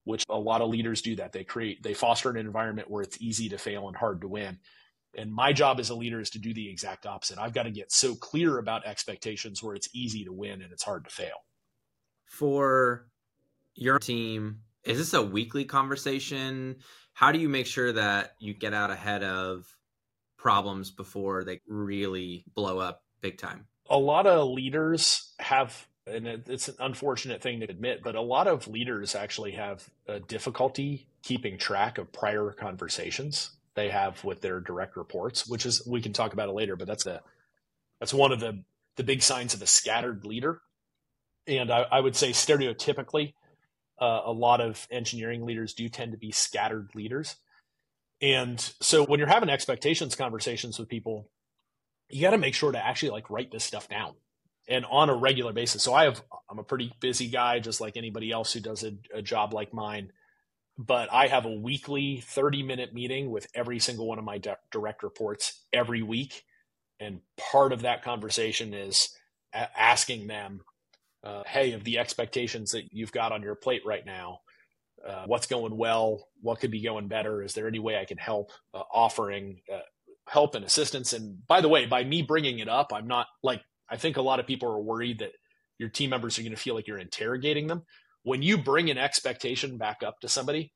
which 0.04 0.26
a 0.30 0.38
lot 0.38 0.62
of 0.62 0.70
leaders 0.70 1.02
do 1.02 1.16
that. 1.16 1.32
They 1.32 1.44
create 1.44 1.84
they 1.84 1.94
foster 1.94 2.30
an 2.30 2.38
environment 2.38 2.90
where 2.90 3.04
it's 3.04 3.22
easy 3.22 3.50
to 3.50 3.58
fail 3.58 3.88
and 3.88 3.96
hard 3.96 4.22
to 4.22 4.28
win 4.28 4.58
And 5.16 5.32
my 5.32 5.52
job 5.52 5.80
as 5.80 5.90
a 5.90 5.96
leader 5.96 6.22
is 6.22 6.30
to 6.32 6.40
do 6.40 6.54
the 6.54 6.70
exact 6.70 7.06
opposite. 7.06 7.38
I've 7.38 7.54
got 7.54 7.64
to 7.64 7.72
get 7.72 7.92
so 7.92 8.16
clear 8.16 8.58
about 8.60 8.86
expectations 8.86 9.62
where 9.62 9.76
it's 9.76 9.90
easy 9.94 10.24
to 10.26 10.32
win 10.32 10.62
and 10.62 10.72
it's 10.72 10.84
hard 10.84 11.04
to 11.06 11.10
fail. 11.10 11.44
For 12.26 13.08
your 13.76 14.00
team, 14.00 14.60
is 14.84 14.98
this 14.98 15.14
a 15.14 15.22
weekly 15.22 15.66
conversation? 15.66 16.78
How 17.14 17.32
do 17.32 17.40
you 17.40 17.50
make 17.50 17.68
sure 17.68 17.92
that 17.92 18.36
you 18.40 18.54
get 18.54 18.74
out 18.74 18.90
ahead 18.90 19.24
of 19.24 19.66
problems 20.38 20.92
before 20.92 21.44
they 21.44 21.60
really 21.68 22.46
blow 22.56 22.80
up 22.80 23.04
big 23.20 23.38
time? 23.38 23.68
A 23.90 23.98
lot 23.98 24.26
of 24.28 24.50
leaders 24.50 25.34
have 25.40 25.88
and 26.08 26.26
it's 26.26 26.68
an 26.68 26.76
unfortunate 26.80 27.44
thing 27.44 27.60
to 27.60 27.70
admit, 27.70 28.02
but 28.04 28.16
a 28.16 28.22
lot 28.22 28.48
of 28.48 28.68
leaders 28.68 29.14
actually 29.14 29.52
have 29.52 29.88
a 30.08 30.20
difficulty 30.20 31.08
keeping 31.22 31.60
track 31.60 32.00
of 32.00 32.12
prior 32.12 32.52
conversations 32.52 33.52
they 33.82 33.90
have 33.90 34.24
with 34.24 34.42
their 34.42 34.60
direct 34.60 34.96
reports, 34.96 35.48
which 35.48 35.66
is 35.66 35.86
we 35.88 36.02
can 36.02 36.14
talk 36.14 36.34
about 36.34 36.50
it 36.50 36.54
later, 36.54 36.76
but 36.76 36.88
that's 36.88 37.06
a 37.06 37.22
that's 38.00 38.14
one 38.14 38.32
of 38.32 38.40
the 38.40 38.64
the 38.98 39.04
big 39.04 39.22
signs 39.22 39.54
of 39.54 39.62
a 39.62 39.68
scattered 39.68 40.26
leader. 40.26 40.62
And 41.48 41.72
I, 41.72 41.86
I 41.92 42.00
would 42.00 42.16
say 42.16 42.30
stereotypically, 42.30 43.34
uh, 44.00 44.22
a 44.26 44.32
lot 44.32 44.62
of 44.62 44.88
engineering 44.92 45.46
leaders 45.46 45.74
do 45.74 45.90
tend 45.90 46.12
to 46.12 46.18
be 46.18 46.32
scattered 46.32 46.90
leaders. 46.94 47.38
And 48.22 48.60
so 48.80 49.04
when 49.06 49.20
you're 49.20 49.28
having 49.28 49.50
expectations 49.50 50.16
conversations 50.16 50.78
with 50.78 50.88
people, 50.88 51.30
you 52.10 52.22
got 52.22 52.32
to 52.32 52.38
make 52.38 52.54
sure 52.54 52.72
to 52.72 52.86
actually 52.86 53.10
like 53.10 53.30
write 53.32 53.52
this 53.52 53.64
stuff 53.64 53.90
down 53.90 54.14
and 54.68 54.86
on 54.86 55.10
a 55.10 55.16
regular 55.16 55.54
basis. 55.54 55.82
So 55.82 55.94
I 55.94 56.04
have 56.04 56.22
I'm 56.50 56.60
a 56.60 56.64
pretty 56.64 56.94
busy 57.00 57.28
guy, 57.28 57.60
just 57.60 57.82
like 57.82 57.98
anybody 57.98 58.32
else 58.32 58.54
who 58.54 58.60
does 58.60 58.84
a, 58.84 58.94
a 59.14 59.22
job 59.22 59.54
like 59.54 59.74
mine. 59.74 60.12
But 60.88 61.12
I 61.12 61.28
have 61.28 61.46
a 61.46 61.52
weekly 61.52 62.22
30 62.26 62.64
minute 62.64 62.94
meeting 62.94 63.30
with 63.30 63.48
every 63.54 63.80
single 63.80 64.08
one 64.08 64.18
of 64.18 64.26
my 64.26 64.42
direct 64.72 65.04
reports 65.04 65.66
every 65.72 66.02
week, 66.02 66.44
and 67.00 67.20
part 67.38 67.72
of 67.72 67.82
that 67.82 68.04
conversation 68.04 68.74
is 68.74 69.10
asking 69.54 70.28
them, 70.28 70.62
uh, 71.24 71.44
"Hey, 71.46 71.74
of 71.74 71.84
the 71.84 72.00
expectations 72.00 72.72
that 72.72 72.94
you've 72.94 73.12
got 73.12 73.32
on 73.32 73.44
your 73.44 73.56
plate 73.56 73.86
right 73.86 74.06
now, 74.06 74.40
uh, 75.08 75.26
what's 75.26 75.48
going 75.48 75.78
well? 75.78 76.28
What 76.42 76.60
could 76.60 76.72
be 76.72 76.82
going 76.82 77.08
better? 77.08 77.44
Is 77.44 77.54
there 77.54 77.68
any 77.68 77.80
way 77.80 77.98
I 77.98 78.06
can 78.06 78.18
help? 78.18 78.52
Uh, 78.74 78.84
offering 78.92 79.62
uh, 79.72 79.80
help 80.28 80.56
and 80.56 80.66
assistance. 80.66 81.14
And 81.14 81.46
by 81.48 81.62
the 81.62 81.70
way, 81.70 81.86
by 81.86 82.04
me 82.04 82.22
bringing 82.22 82.60
it 82.60 82.70
up, 82.70 82.92
I'm 82.94 83.08
not 83.08 83.28
like 83.44 83.62
I 83.90 83.98
think 83.98 84.18
a 84.18 84.22
lot 84.22 84.40
of 84.40 84.48
people 84.48 84.70
are 84.70 84.82
worried 84.82 85.20
that 85.20 85.34
your 85.78 85.90
team 85.90 86.12
members 86.12 86.38
are 86.40 86.44
going 86.44 86.56
to 86.56 86.62
feel 86.62 86.76
like 86.76 86.88
you're 86.88 86.98
interrogating 86.98 87.68
them. 87.68 87.84
When 88.24 88.42
you 88.42 88.58
bring 88.58 88.90
an 88.90 88.98
expectation 88.98 89.78
back 89.78 90.04
up 90.04 90.20
to 90.22 90.30
somebody, 90.30 90.72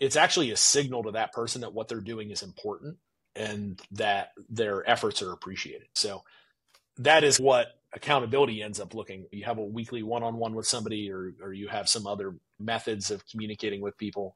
it's 0.00 0.16
actually 0.16 0.50
a 0.50 0.56
signal 0.56 1.02
to 1.04 1.12
that 1.12 1.32
person 1.32 1.60
that 1.62 1.74
what 1.74 1.88
they're 1.88 2.00
doing 2.00 2.30
is 2.30 2.42
important 2.42 2.98
and 3.34 3.80
that 3.92 4.30
their 4.48 4.88
efforts 4.88 5.22
are 5.22 5.32
appreciated. 5.32 5.88
So 5.94 6.22
that 6.98 7.24
is 7.24 7.38
what 7.38 7.68
accountability 7.92 8.62
ends 8.62 8.80
up 8.80 8.94
looking. 8.94 9.26
You 9.32 9.44
have 9.44 9.58
a 9.58 9.64
weekly 9.64 10.02
one-on-one 10.02 10.54
with 10.54 10.66
somebody 10.66 11.10
or 11.10 11.32
or 11.42 11.52
you 11.52 11.68
have 11.68 11.88
some 11.88 12.06
other 12.06 12.34
methods 12.58 13.10
of 13.10 13.26
communicating 13.26 13.80
with 13.80 13.96
people 13.96 14.34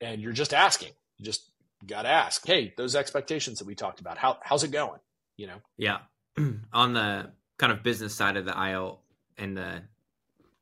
and 0.00 0.20
you're 0.20 0.32
just 0.32 0.54
asking. 0.54 0.92
You 1.18 1.24
just 1.24 1.50
got 1.86 2.02
to 2.02 2.08
ask, 2.08 2.44
"Hey, 2.46 2.72
those 2.76 2.96
expectations 2.96 3.58
that 3.58 3.66
we 3.66 3.74
talked 3.74 4.00
about, 4.00 4.18
how 4.18 4.38
how's 4.42 4.64
it 4.64 4.72
going?" 4.72 5.00
You 5.36 5.48
know? 5.48 5.62
Yeah. 5.76 5.98
On 6.72 6.92
the 6.92 7.32
kind 7.58 7.72
of 7.72 7.82
business 7.82 8.14
side 8.14 8.36
of 8.36 8.44
the 8.44 8.56
aisle 8.56 9.02
and 9.36 9.56
the 9.56 9.82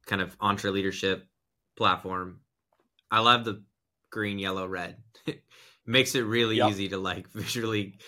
kind 0.07 0.23
of 0.23 0.39
EntreLeadership 0.39 1.23
platform, 1.77 2.41
I 3.11 3.21
love 3.21 3.45
the 3.45 3.63
green, 4.11 4.39
yellow, 4.39 4.67
red. 4.67 4.97
makes 5.87 6.15
it 6.15 6.23
really 6.23 6.57
yep. 6.57 6.71
easy 6.71 6.89
to 6.89 6.99
like 6.99 7.29
visually. 7.33 7.99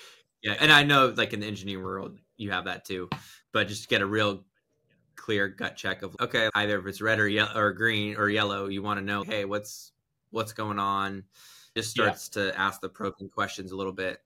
Yeah, 0.43 0.57
and 0.59 0.73
I 0.73 0.83
know 0.83 1.13
like 1.17 1.33
in 1.33 1.41
the 1.41 1.47
engineering 1.47 1.85
world 1.85 2.19
you 2.37 2.51
have 2.51 2.65
that 2.65 2.85
too, 2.85 3.09
but 3.53 3.69
just 3.69 3.89
get 3.89 4.03
a 4.03 4.07
real 4.07 4.45
clear 5.17 5.49
gut 5.49 5.77
check 5.77 6.03
of 6.03 6.17
okay, 6.21 6.49
either 6.55 6.79
if 6.79 6.87
it's 6.87 7.01
red 7.01 7.21
or 7.21 7.29
yellow 7.29 7.61
or 7.61 7.73
green 7.73 8.17
or 8.17 8.29
yellow, 8.29 8.67
you 8.67 8.83
want 8.83 8.99
to 8.99 9.05
know 9.05 9.23
hey 9.23 9.45
what's 9.45 9.93
what's 10.31 10.53
going 10.53 10.79
on. 10.79 11.25
Just 11.77 11.91
starts 11.91 12.31
yeah. 12.35 12.43
to 12.43 12.61
ask 12.61 12.81
the 12.81 12.89
probing 12.89 13.31
questions 13.31 13.73
a 13.73 13.77
little 13.77 13.93
bit, 13.93 14.19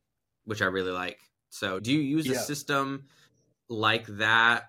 which 0.46 0.62
I 0.62 0.66
really 0.66 0.90
like. 0.90 1.18
So, 1.48 1.78
do 1.78 1.92
you 1.92 2.00
use 2.00 2.26
yeah. 2.26 2.34
a 2.34 2.38
system 2.38 3.04
like 3.68 4.06
that 4.18 4.64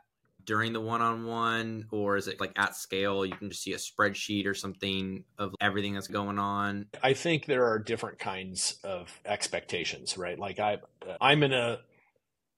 during 0.47 0.73
the 0.73 0.81
one-on-one 0.81 1.85
or 1.91 2.15
is 2.15 2.27
it 2.27 2.39
like 2.39 2.53
at 2.55 2.75
scale 2.75 3.25
you 3.25 3.35
can 3.35 3.49
just 3.49 3.61
see 3.61 3.73
a 3.73 3.77
spreadsheet 3.77 4.47
or 4.47 4.55
something 4.55 5.23
of 5.37 5.53
everything 5.61 5.93
that's 5.93 6.07
going 6.07 6.39
on? 6.39 6.87
I 7.03 7.13
think 7.13 7.45
there 7.45 7.65
are 7.65 7.77
different 7.77 8.17
kinds 8.17 8.79
of 8.83 9.19
expectations 9.25 10.17
right? 10.17 10.39
Like 10.39 10.59
i 10.59 10.77
i'm 11.21 11.43
in 11.43 11.53
a 11.53 11.79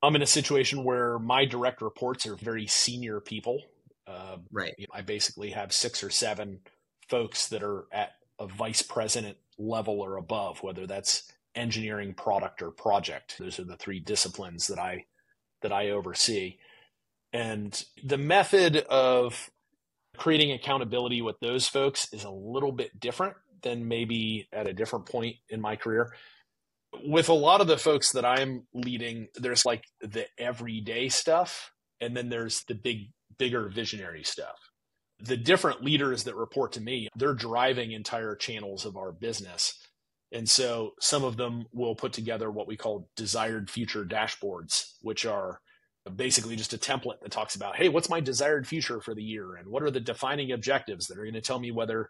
i'm 0.02 0.15
in 0.15 0.21
a 0.21 0.28
situation 0.28 0.86
where 0.86 1.19
my 1.19 1.43
direct 1.43 1.82
reports 1.82 2.25
are 2.25 2.36
very 2.36 2.67
senior 2.67 3.19
people. 3.19 3.62
Uh, 4.08 4.38
right. 4.52 4.73
you 4.78 4.88
know, 4.88 4.97
i 4.97 5.02
basically 5.02 5.52
have 5.52 5.73
six 5.73 6.04
or 6.04 6.10
seven 6.10 6.60
folks 7.08 7.49
that 7.49 7.62
are 7.62 7.86
at 7.91 8.13
a 8.39 8.47
vice 8.47 8.82
president 8.82 9.38
level 9.58 9.99
or 9.99 10.15
above 10.15 10.63
whether 10.63 10.88
that's 10.88 11.32
engineering 11.56 12.13
product 12.13 12.62
or 12.62 12.71
project. 12.71 13.36
Those 13.39 13.60
are 13.60 13.65
the 13.65 13.75
three 13.75 13.99
disciplines 13.99 14.67
that 14.67 14.80
i 14.80 15.06
that 15.62 15.73
I 15.73 15.89
oversee. 15.89 16.58
And 17.31 17.83
the 18.03 18.17
method 18.17 18.77
of 18.89 19.49
creating 20.17 20.51
accountability 20.51 21.21
with 21.21 21.39
those 21.39 21.67
folks 21.67 22.11
is 22.11 22.23
a 22.23 22.29
little 22.29 22.71
bit 22.71 22.99
different 22.99 23.35
than 23.61 23.87
maybe 23.87 24.47
at 24.51 24.67
a 24.67 24.73
different 24.73 25.05
point 25.05 25.37
in 25.49 25.61
my 25.61 25.75
career. 25.75 26.13
With 27.05 27.29
a 27.29 27.33
lot 27.33 27.61
of 27.61 27.67
the 27.67 27.77
folks 27.77 28.11
that 28.13 28.25
I'm 28.25 28.65
leading, 28.73 29.27
there's 29.35 29.65
like 29.65 29.83
the 30.01 30.25
everyday 30.37 31.09
stuff, 31.09 31.71
and 32.01 32.17
then 32.17 32.29
there's 32.29 32.63
the 32.63 32.73
big, 32.75 33.11
bigger 33.37 33.69
visionary 33.69 34.23
stuff. 34.23 34.57
The 35.19 35.37
different 35.37 35.83
leaders 35.83 36.23
that 36.23 36.35
report 36.35 36.71
to 36.73 36.81
me, 36.81 37.09
they're 37.15 37.33
driving 37.33 37.91
entire 37.91 38.35
channels 38.35 38.85
of 38.85 38.97
our 38.97 39.11
business. 39.11 39.77
And 40.31 40.49
so 40.49 40.93
some 40.99 41.23
of 41.23 41.37
them 41.37 41.65
will 41.73 41.95
put 41.95 42.13
together 42.13 42.49
what 42.49 42.67
we 42.67 42.77
call 42.77 43.09
desired 43.15 43.69
future 43.69 44.05
dashboards, 44.05 44.93
which 45.01 45.25
are 45.25 45.59
basically 46.15 46.55
just 46.55 46.73
a 46.73 46.77
template 46.77 47.21
that 47.21 47.31
talks 47.31 47.55
about, 47.55 47.75
hey, 47.75 47.89
what's 47.89 48.09
my 48.09 48.19
desired 48.19 48.67
future 48.67 49.01
for 49.01 49.13
the 49.13 49.23
year? 49.23 49.55
And 49.55 49.67
what 49.67 49.83
are 49.83 49.91
the 49.91 49.99
defining 49.99 50.51
objectives 50.51 51.07
that 51.07 51.17
are 51.17 51.23
going 51.23 51.33
to 51.33 51.41
tell 51.41 51.59
me 51.59 51.71
whether 51.71 52.09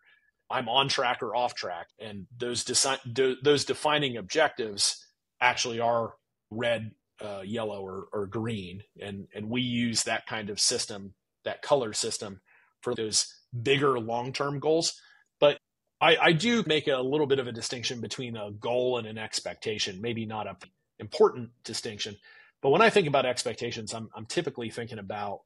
I'm 0.49 0.69
on 0.69 0.87
track 0.87 1.21
or 1.21 1.35
off 1.35 1.55
track? 1.55 1.87
And 1.99 2.27
those, 2.37 2.63
desi- 2.63 3.39
those 3.43 3.65
defining 3.65 4.17
objectives 4.17 5.05
actually 5.41 5.79
are 5.79 6.13
red, 6.51 6.91
uh, 7.21 7.41
yellow, 7.43 7.81
or, 7.81 8.07
or 8.13 8.27
green. 8.27 8.83
And, 9.01 9.27
and 9.33 9.49
we 9.49 9.61
use 9.61 10.03
that 10.03 10.27
kind 10.27 10.49
of 10.49 10.59
system, 10.59 11.13
that 11.43 11.61
color 11.61 11.93
system 11.93 12.41
for 12.81 12.95
those 12.95 13.33
bigger 13.63 13.99
long 13.99 14.33
term 14.33 14.59
goals. 14.59 14.99
But 15.39 15.57
I, 15.99 16.17
I 16.17 16.31
do 16.31 16.63
make 16.65 16.87
a 16.87 16.97
little 16.97 17.27
bit 17.27 17.39
of 17.39 17.47
a 17.47 17.51
distinction 17.51 18.01
between 18.01 18.37
a 18.37 18.51
goal 18.51 18.97
and 18.97 19.07
an 19.07 19.17
expectation, 19.17 20.01
maybe 20.01 20.25
not 20.25 20.47
a 20.47 20.55
important 20.99 21.49
distinction. 21.63 22.15
But 22.61 22.69
when 22.69 22.81
I 22.81 22.89
think 22.89 23.07
about 23.07 23.25
expectations, 23.25 23.93
I'm, 23.93 24.09
I'm 24.15 24.25
typically 24.25 24.69
thinking 24.69 24.99
about 24.99 25.41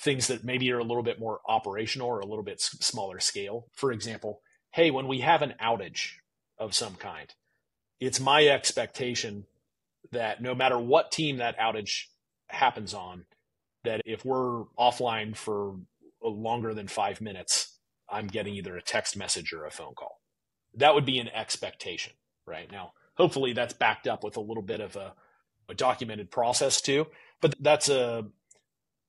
things 0.00 0.28
that 0.28 0.44
maybe 0.44 0.70
are 0.72 0.78
a 0.78 0.84
little 0.84 1.02
bit 1.02 1.18
more 1.18 1.40
operational 1.46 2.08
or 2.08 2.20
a 2.20 2.26
little 2.26 2.44
bit 2.44 2.60
smaller 2.60 3.18
scale. 3.18 3.66
For 3.74 3.92
example, 3.92 4.40
hey, 4.72 4.90
when 4.90 5.08
we 5.08 5.20
have 5.20 5.42
an 5.42 5.54
outage 5.62 6.12
of 6.58 6.74
some 6.74 6.94
kind, 6.94 7.34
it's 8.00 8.20
my 8.20 8.46
expectation 8.46 9.44
that 10.12 10.40
no 10.40 10.54
matter 10.54 10.78
what 10.78 11.10
team 11.10 11.38
that 11.38 11.58
outage 11.58 12.04
happens 12.48 12.94
on, 12.94 13.24
that 13.84 14.00
if 14.04 14.24
we're 14.24 14.64
offline 14.78 15.36
for 15.36 15.76
longer 16.22 16.74
than 16.74 16.88
five 16.88 17.20
minutes, 17.20 17.78
I'm 18.08 18.26
getting 18.26 18.54
either 18.54 18.76
a 18.76 18.82
text 18.82 19.16
message 19.16 19.52
or 19.52 19.66
a 19.66 19.70
phone 19.70 19.94
call. 19.94 20.20
That 20.74 20.94
would 20.94 21.04
be 21.04 21.18
an 21.18 21.28
expectation, 21.28 22.14
right? 22.46 22.70
Now, 22.70 22.92
hopefully 23.16 23.52
that's 23.52 23.74
backed 23.74 24.06
up 24.06 24.24
with 24.24 24.36
a 24.36 24.40
little 24.40 24.62
bit 24.62 24.80
of 24.80 24.96
a, 24.96 25.14
a 25.68 25.74
documented 25.74 26.30
process 26.30 26.80
too, 26.80 27.06
but 27.40 27.54
that's 27.60 27.88
a, 27.88 28.26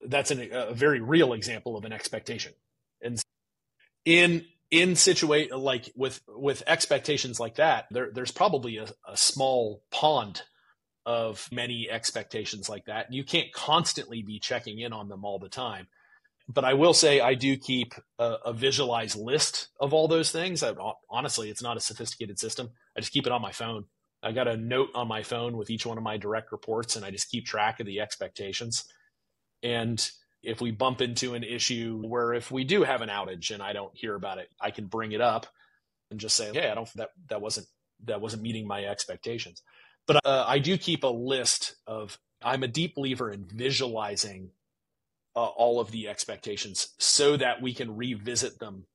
that's 0.05 0.31
an, 0.31 0.49
a 0.51 0.73
very 0.73 1.01
real 1.01 1.33
example 1.33 1.77
of 1.77 1.85
an 1.85 1.93
expectation. 1.93 2.53
And 3.01 3.21
in, 4.05 4.45
in 4.71 4.95
situate 4.95 5.55
like 5.55 5.91
with, 5.95 6.21
with 6.27 6.63
expectations 6.67 7.39
like 7.39 7.55
that, 7.55 7.85
there, 7.91 8.09
there's 8.13 8.31
probably 8.31 8.77
a, 8.77 8.87
a 9.07 9.17
small 9.17 9.83
pond 9.91 10.43
of 11.05 11.47
many 11.51 11.89
expectations 11.89 12.69
like 12.69 12.85
that. 12.85 13.11
You 13.11 13.23
can't 13.23 13.51
constantly 13.51 14.21
be 14.21 14.39
checking 14.39 14.79
in 14.79 14.93
on 14.93 15.09
them 15.09 15.25
all 15.25 15.39
the 15.39 15.49
time 15.49 15.87
but 16.49 16.65
I 16.65 16.73
will 16.73 16.95
say 16.95 17.21
I 17.21 17.35
do 17.35 17.55
keep 17.55 17.93
a, 18.17 18.37
a, 18.45 18.53
visualized 18.53 19.15
list 19.15 19.67
of 19.79 19.93
all 19.93 20.07
those 20.07 20.31
things. 20.31 20.63
I, 20.63 20.73
honestly, 21.09 21.49
it's 21.49 21.61
not 21.61 21.77
a 21.77 21.79
sophisticated 21.79 22.39
system. 22.39 22.71
I 22.97 23.01
just 23.01 23.13
keep 23.13 23.27
it 23.27 23.31
on 23.31 23.41
my 23.41 23.51
phone. 23.51 23.85
I 24.21 24.31
got 24.31 24.47
a 24.47 24.57
note 24.57 24.89
on 24.95 25.07
my 25.07 25.23
phone 25.23 25.55
with 25.55 25.69
each 25.69 25.85
one 25.85 25.97
of 25.97 26.03
my 26.03 26.17
direct 26.17 26.51
reports, 26.51 26.95
and 26.95 27.05
I 27.05 27.11
just 27.11 27.29
keep 27.29 27.45
track 27.45 27.79
of 27.79 27.85
the 27.85 28.01
expectations. 28.01 28.85
And 29.63 30.09
if 30.43 30.61
we 30.61 30.71
bump 30.71 31.01
into 31.01 31.35
an 31.35 31.43
issue 31.43 32.01
where 32.05 32.33
if 32.33 32.51
we 32.51 32.63
do 32.63 32.83
have 32.83 33.01
an 33.01 33.09
outage 33.09 33.51
and 33.51 33.61
I 33.63 33.73
don't 33.73 33.95
hear 33.95 34.15
about 34.15 34.37
it, 34.37 34.49
I 34.59 34.71
can 34.71 34.87
bring 34.87 35.11
it 35.11 35.21
up 35.21 35.47
and 36.11 36.19
just 36.19 36.35
say, 36.35 36.51
"Hey, 36.53 36.69
I 36.69 36.75
don't 36.75 36.89
that 36.95 37.09
that 37.27 37.41
wasn't 37.41 37.67
that 38.05 38.21
wasn't 38.21 38.43
meeting 38.43 38.67
my 38.67 38.85
expectations." 38.85 39.61
But 40.09 40.25
uh, 40.25 40.43
I 40.47 40.57
do 40.57 40.75
keep 40.75 41.03
a 41.03 41.07
list 41.07 41.75
of, 41.85 42.17
I'm 42.41 42.63
a 42.63 42.67
deep 42.67 42.95
believer 42.95 43.29
in 43.29 43.45
visualizing 43.45 44.49
uh, 45.35 45.45
all 45.45 45.79
of 45.79 45.91
the 45.91 46.07
expectations 46.07 46.95
so 46.97 47.37
that 47.37 47.61
we 47.61 47.75
can 47.75 47.95
revisit 47.95 48.57
them. 48.57 48.87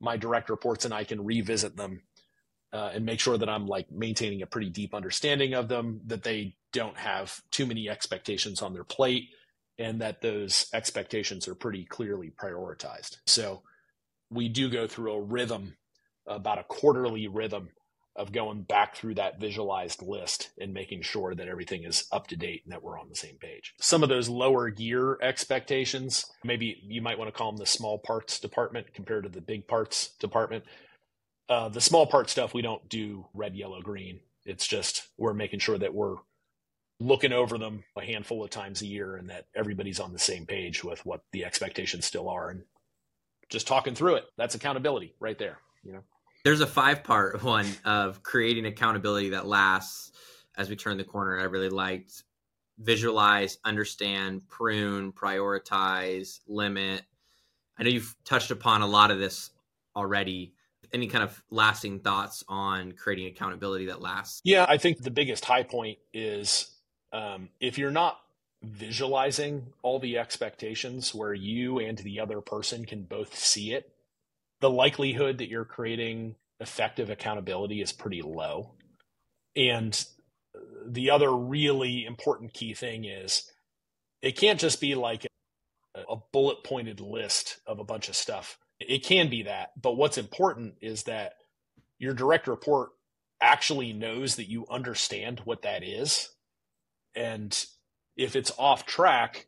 My 0.00 0.16
direct 0.16 0.48
reports 0.48 0.86
and 0.86 0.94
I 0.94 1.04
can 1.04 1.22
revisit 1.22 1.76
them 1.76 2.04
uh, 2.72 2.90
and 2.94 3.04
make 3.04 3.20
sure 3.20 3.38
that 3.38 3.48
I'm 3.48 3.66
like 3.66 3.90
maintaining 3.90 4.42
a 4.42 4.46
pretty 4.46 4.70
deep 4.70 4.94
understanding 4.94 5.54
of 5.54 5.68
them, 5.68 6.00
that 6.06 6.22
they 6.22 6.56
don't 6.72 6.96
have 6.96 7.40
too 7.50 7.66
many 7.66 7.88
expectations 7.88 8.62
on 8.62 8.74
their 8.74 8.84
plate, 8.84 9.28
and 9.78 10.00
that 10.00 10.22
those 10.22 10.68
expectations 10.74 11.48
are 11.48 11.54
pretty 11.54 11.84
clearly 11.84 12.30
prioritized. 12.30 13.18
So 13.26 13.62
we 14.30 14.48
do 14.48 14.68
go 14.68 14.86
through 14.86 15.12
a 15.12 15.22
rhythm, 15.22 15.76
about 16.26 16.58
a 16.58 16.64
quarterly 16.64 17.28
rhythm 17.28 17.68
of 18.16 18.32
going 18.32 18.62
back 18.62 18.96
through 18.96 19.14
that 19.14 19.38
visualized 19.38 20.02
list 20.02 20.50
and 20.58 20.72
making 20.72 21.02
sure 21.02 21.34
that 21.34 21.48
everything 21.48 21.84
is 21.84 22.06
up 22.10 22.26
to 22.26 22.36
date 22.36 22.62
and 22.64 22.72
that 22.72 22.82
we're 22.82 22.98
on 22.98 23.08
the 23.08 23.14
same 23.14 23.36
page. 23.38 23.74
Some 23.80 24.02
of 24.02 24.08
those 24.08 24.28
lower 24.28 24.70
gear 24.70 25.18
expectations, 25.22 26.24
maybe 26.42 26.82
you 26.82 27.02
might 27.02 27.18
want 27.18 27.28
to 27.28 27.36
call 27.36 27.52
them 27.52 27.58
the 27.58 27.66
small 27.66 27.98
parts 27.98 28.40
department 28.40 28.92
compared 28.94 29.24
to 29.24 29.28
the 29.28 29.40
big 29.42 29.68
parts 29.68 30.14
department. 30.18 30.64
Uh, 31.48 31.68
the 31.68 31.80
small 31.80 32.06
part 32.06 32.28
stuff, 32.28 32.54
we 32.54 32.62
don't 32.62 32.88
do 32.88 33.26
red, 33.34 33.54
yellow, 33.54 33.80
green. 33.80 34.20
It's 34.44 34.66
just 34.66 35.08
we're 35.16 35.34
making 35.34 35.60
sure 35.60 35.78
that 35.78 35.94
we're 35.94 36.16
looking 36.98 37.32
over 37.32 37.58
them 37.58 37.84
a 37.96 38.04
handful 38.04 38.42
of 38.42 38.50
times 38.50 38.82
a 38.82 38.86
year 38.86 39.16
and 39.16 39.28
that 39.30 39.46
everybody's 39.54 40.00
on 40.00 40.12
the 40.12 40.18
same 40.18 40.46
page 40.46 40.82
with 40.82 41.04
what 41.04 41.22
the 41.32 41.44
expectations 41.44 42.06
still 42.06 42.28
are 42.28 42.50
and 42.50 42.62
just 43.48 43.66
talking 43.66 43.94
through 43.94 44.16
it. 44.16 44.24
That's 44.36 44.54
accountability 44.54 45.14
right 45.20 45.38
there, 45.38 45.58
you 45.84 45.92
know. 45.92 46.02
There's 46.44 46.60
a 46.60 46.66
five 46.66 47.04
part 47.04 47.42
one 47.44 47.66
of 47.84 48.22
creating 48.22 48.66
accountability 48.66 49.30
that 49.30 49.46
lasts 49.46 50.12
as 50.56 50.70
we 50.70 50.76
turn 50.76 50.96
the 50.96 51.04
corner. 51.04 51.38
I 51.38 51.44
really 51.44 51.68
liked 51.68 52.24
visualize, 52.78 53.58
understand, 53.64 54.48
prune, 54.48 55.12
prioritize, 55.12 56.40
limit. 56.46 57.02
I 57.78 57.82
know 57.82 57.90
you've 57.90 58.14
touched 58.24 58.50
upon 58.50 58.82
a 58.82 58.86
lot 58.86 59.10
of 59.10 59.18
this 59.18 59.50
already. 59.94 60.54
Any 60.92 61.06
kind 61.06 61.24
of 61.24 61.42
lasting 61.50 62.00
thoughts 62.00 62.44
on 62.48 62.92
creating 62.92 63.26
accountability 63.26 63.86
that 63.86 64.00
lasts? 64.00 64.40
Yeah, 64.44 64.66
I 64.68 64.78
think 64.78 65.02
the 65.02 65.10
biggest 65.10 65.44
high 65.44 65.62
point 65.62 65.98
is 66.12 66.70
um, 67.12 67.48
if 67.60 67.78
you're 67.78 67.90
not 67.90 68.18
visualizing 68.62 69.72
all 69.82 69.98
the 69.98 70.18
expectations 70.18 71.14
where 71.14 71.34
you 71.34 71.78
and 71.78 71.98
the 71.98 72.20
other 72.20 72.40
person 72.40 72.84
can 72.84 73.02
both 73.02 73.36
see 73.36 73.72
it, 73.72 73.92
the 74.60 74.70
likelihood 74.70 75.38
that 75.38 75.48
you're 75.48 75.64
creating 75.64 76.34
effective 76.60 77.10
accountability 77.10 77.80
is 77.80 77.92
pretty 77.92 78.22
low. 78.22 78.72
And 79.54 80.04
the 80.86 81.10
other 81.10 81.34
really 81.34 82.04
important 82.04 82.52
key 82.52 82.74
thing 82.74 83.04
is 83.04 83.50
it 84.22 84.36
can't 84.36 84.60
just 84.60 84.80
be 84.80 84.94
like 84.94 85.26
a, 85.94 86.00
a 86.12 86.16
bullet 86.32 86.64
pointed 86.64 87.00
list 87.00 87.58
of 87.66 87.78
a 87.78 87.84
bunch 87.84 88.08
of 88.08 88.16
stuff. 88.16 88.58
It 88.80 89.04
can 89.04 89.30
be 89.30 89.44
that, 89.44 89.72
but 89.80 89.96
what's 89.96 90.18
important 90.18 90.74
is 90.80 91.04
that 91.04 91.34
your 91.98 92.14
direct 92.14 92.46
report 92.46 92.90
actually 93.40 93.92
knows 93.92 94.36
that 94.36 94.48
you 94.48 94.66
understand 94.68 95.40
what 95.44 95.62
that 95.62 95.82
is. 95.82 96.30
And 97.14 97.58
if 98.16 98.36
it's 98.36 98.52
off 98.58 98.86
track, 98.86 99.46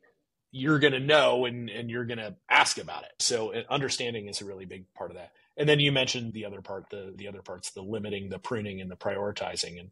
you're 0.50 0.78
going 0.78 0.94
to 0.94 1.00
know 1.00 1.44
and, 1.44 1.68
and 1.68 1.90
you're 1.90 2.06
going 2.06 2.18
to 2.18 2.34
ask 2.48 2.78
about 2.78 3.04
it. 3.04 3.12
So 3.18 3.52
understanding 3.68 4.28
is 4.28 4.40
a 4.40 4.46
really 4.46 4.64
big 4.64 4.92
part 4.94 5.10
of 5.10 5.16
that. 5.16 5.32
And 5.56 5.68
then 5.68 5.80
you 5.80 5.92
mentioned 5.92 6.32
the 6.32 6.46
other 6.46 6.62
part, 6.62 6.88
the, 6.90 7.12
the 7.14 7.28
other 7.28 7.42
parts, 7.42 7.70
the 7.70 7.82
limiting, 7.82 8.30
the 8.30 8.38
pruning 8.38 8.80
and 8.80 8.90
the 8.90 8.96
prioritizing. 8.96 9.78
And 9.78 9.90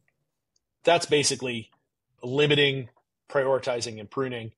that's 0.84 1.06
basically 1.06 1.70
limiting, 2.22 2.88
prioritizing 3.28 4.00
and 4.00 4.10
pruning 4.10 4.52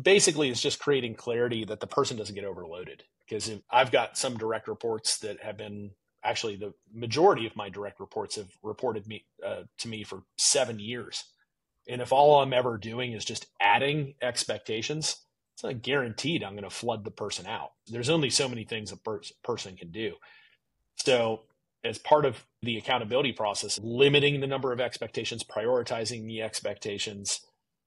basically 0.00 0.48
is 0.48 0.60
just 0.60 0.78
creating 0.78 1.14
clarity 1.14 1.64
that 1.64 1.80
the 1.80 1.86
person 1.86 2.16
doesn't 2.16 2.34
get 2.34 2.44
overloaded. 2.44 3.04
Because 3.30 3.50
I've 3.70 3.92
got 3.92 4.18
some 4.18 4.36
direct 4.36 4.68
reports 4.68 5.18
that 5.20 5.40
have 5.42 5.56
been 5.56 5.92
actually 6.22 6.56
the 6.56 6.74
majority 6.92 7.46
of 7.46 7.56
my 7.56 7.70
direct 7.70 8.00
reports 8.00 8.36
have 8.36 8.50
reported 8.62 9.06
me 9.06 9.24
uh, 9.46 9.62
to 9.78 9.88
me 9.88 10.04
for 10.04 10.24
seven 10.36 10.78
years 10.78 11.24
and 11.90 12.00
if 12.00 12.12
all 12.12 12.40
I'm 12.40 12.52
ever 12.52 12.78
doing 12.78 13.12
is 13.12 13.24
just 13.24 13.46
adding 13.60 14.14
expectations, 14.22 15.16
it's 15.54 15.64
not 15.64 15.82
guaranteed 15.82 16.44
I'm 16.44 16.52
going 16.52 16.64
to 16.64 16.70
flood 16.70 17.04
the 17.04 17.10
person 17.10 17.46
out. 17.46 17.72
There's 17.88 18.10
only 18.10 18.30
so 18.30 18.48
many 18.48 18.64
things 18.64 18.92
a 18.92 18.96
per- 18.96 19.22
person 19.42 19.76
can 19.76 19.90
do. 19.90 20.14
So, 20.96 21.42
as 21.82 21.98
part 21.98 22.26
of 22.26 22.44
the 22.62 22.76
accountability 22.76 23.32
process, 23.32 23.80
limiting 23.82 24.40
the 24.40 24.46
number 24.46 24.70
of 24.70 24.80
expectations, 24.80 25.42
prioritizing 25.42 26.26
the 26.26 26.42
expectations. 26.42 27.40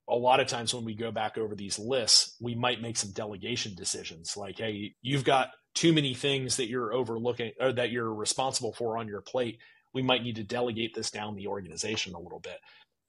A 0.08 0.14
lot 0.14 0.40
of 0.40 0.46
times 0.46 0.74
when 0.74 0.84
we 0.84 0.94
go 0.94 1.10
back 1.10 1.38
over 1.38 1.54
these 1.54 1.78
lists, 1.78 2.36
we 2.40 2.54
might 2.54 2.82
make 2.82 2.96
some 2.96 3.10
delegation 3.12 3.74
decisions 3.74 4.36
like, 4.36 4.58
hey, 4.58 4.94
you've 5.00 5.24
got 5.24 5.48
too 5.74 5.92
many 5.92 6.14
things 6.14 6.56
that 6.56 6.68
you're 6.68 6.92
overlooking 6.92 7.52
or 7.60 7.72
that 7.72 7.90
you're 7.90 8.12
responsible 8.12 8.72
for 8.72 8.98
on 8.98 9.08
your 9.08 9.22
plate. 9.22 9.58
We 9.92 10.02
might 10.02 10.22
need 10.22 10.36
to 10.36 10.44
delegate 10.44 10.94
this 10.94 11.10
down 11.10 11.34
the 11.34 11.46
organization 11.46 12.14
a 12.14 12.20
little 12.20 12.40
bit. 12.40 12.58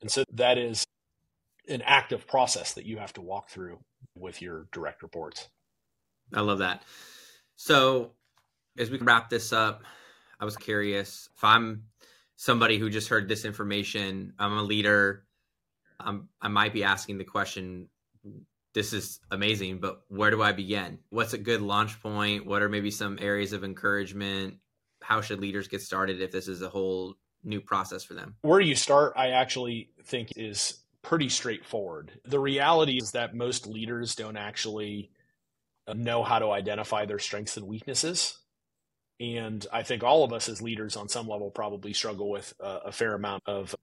And 0.01 0.09
so 0.09 0.23
that 0.33 0.57
is 0.57 0.85
an 1.67 1.81
active 1.81 2.27
process 2.27 2.73
that 2.73 2.85
you 2.85 2.97
have 2.97 3.13
to 3.13 3.21
walk 3.21 3.49
through 3.49 3.79
with 4.15 4.41
your 4.41 4.67
direct 4.71 5.03
reports. 5.03 5.47
I 6.33 6.41
love 6.41 6.59
that. 6.59 6.83
So, 7.55 8.11
as 8.77 8.89
we 8.89 8.97
wrap 8.97 9.29
this 9.29 9.53
up, 9.53 9.83
I 10.39 10.45
was 10.45 10.57
curious 10.57 11.29
if 11.35 11.43
I'm 11.43 11.83
somebody 12.35 12.77
who 12.77 12.89
just 12.89 13.09
heard 13.09 13.27
this 13.27 13.45
information, 13.45 14.33
I'm 14.37 14.57
a 14.57 14.63
leader, 14.63 15.24
I'm, 15.99 16.29
I 16.41 16.47
might 16.47 16.73
be 16.73 16.83
asking 16.83 17.17
the 17.17 17.23
question 17.23 17.89
this 18.73 18.91
is 18.91 19.19
amazing, 19.31 19.79
but 19.79 20.01
where 20.09 20.29
do 20.31 20.43
I 20.43 20.51
begin? 20.51 20.99
What's 21.09 21.33
a 21.33 21.37
good 21.37 21.61
launch 21.61 22.01
point? 22.01 22.45
What 22.45 22.61
are 22.61 22.69
maybe 22.69 22.91
some 22.91 23.17
areas 23.21 23.53
of 23.53 23.63
encouragement? 23.63 24.55
How 25.01 25.21
should 25.21 25.39
leaders 25.39 25.67
get 25.67 25.81
started 25.81 26.21
if 26.21 26.31
this 26.31 26.47
is 26.47 26.61
a 26.61 26.69
whole 26.69 27.15
new 27.43 27.61
process 27.61 28.03
for 28.03 28.15
them? 28.15 28.35
Where 28.41 28.59
do 28.59 28.67
you 28.67 28.75
start, 28.75 29.13
I 29.15 29.29
actually 29.29 29.91
think 30.03 30.33
is 30.35 30.79
pretty 31.05 31.29
straightforward. 31.29 32.11
The 32.25 32.39
reality 32.39 32.97
is 32.97 33.11
that 33.11 33.35
most 33.35 33.67
leaders 33.67 34.15
don't 34.15 34.37
actually 34.37 35.11
uh, 35.87 35.93
know 35.93 36.23
how 36.23 36.39
to 36.39 36.49
identify 36.49 37.05
their 37.05 37.19
strengths 37.19 37.57
and 37.57 37.67
weaknesses. 37.67 38.39
And 39.19 39.65
I 39.71 39.83
think 39.83 40.03
all 40.03 40.23
of 40.23 40.33
us 40.33 40.49
as 40.49 40.61
leaders 40.61 40.97
on 40.97 41.07
some 41.07 41.27
level 41.27 41.51
probably 41.51 41.93
struggle 41.93 42.29
with 42.29 42.53
a, 42.59 42.87
a 42.87 42.91
fair 42.91 43.13
amount 43.13 43.43
of, 43.45 43.75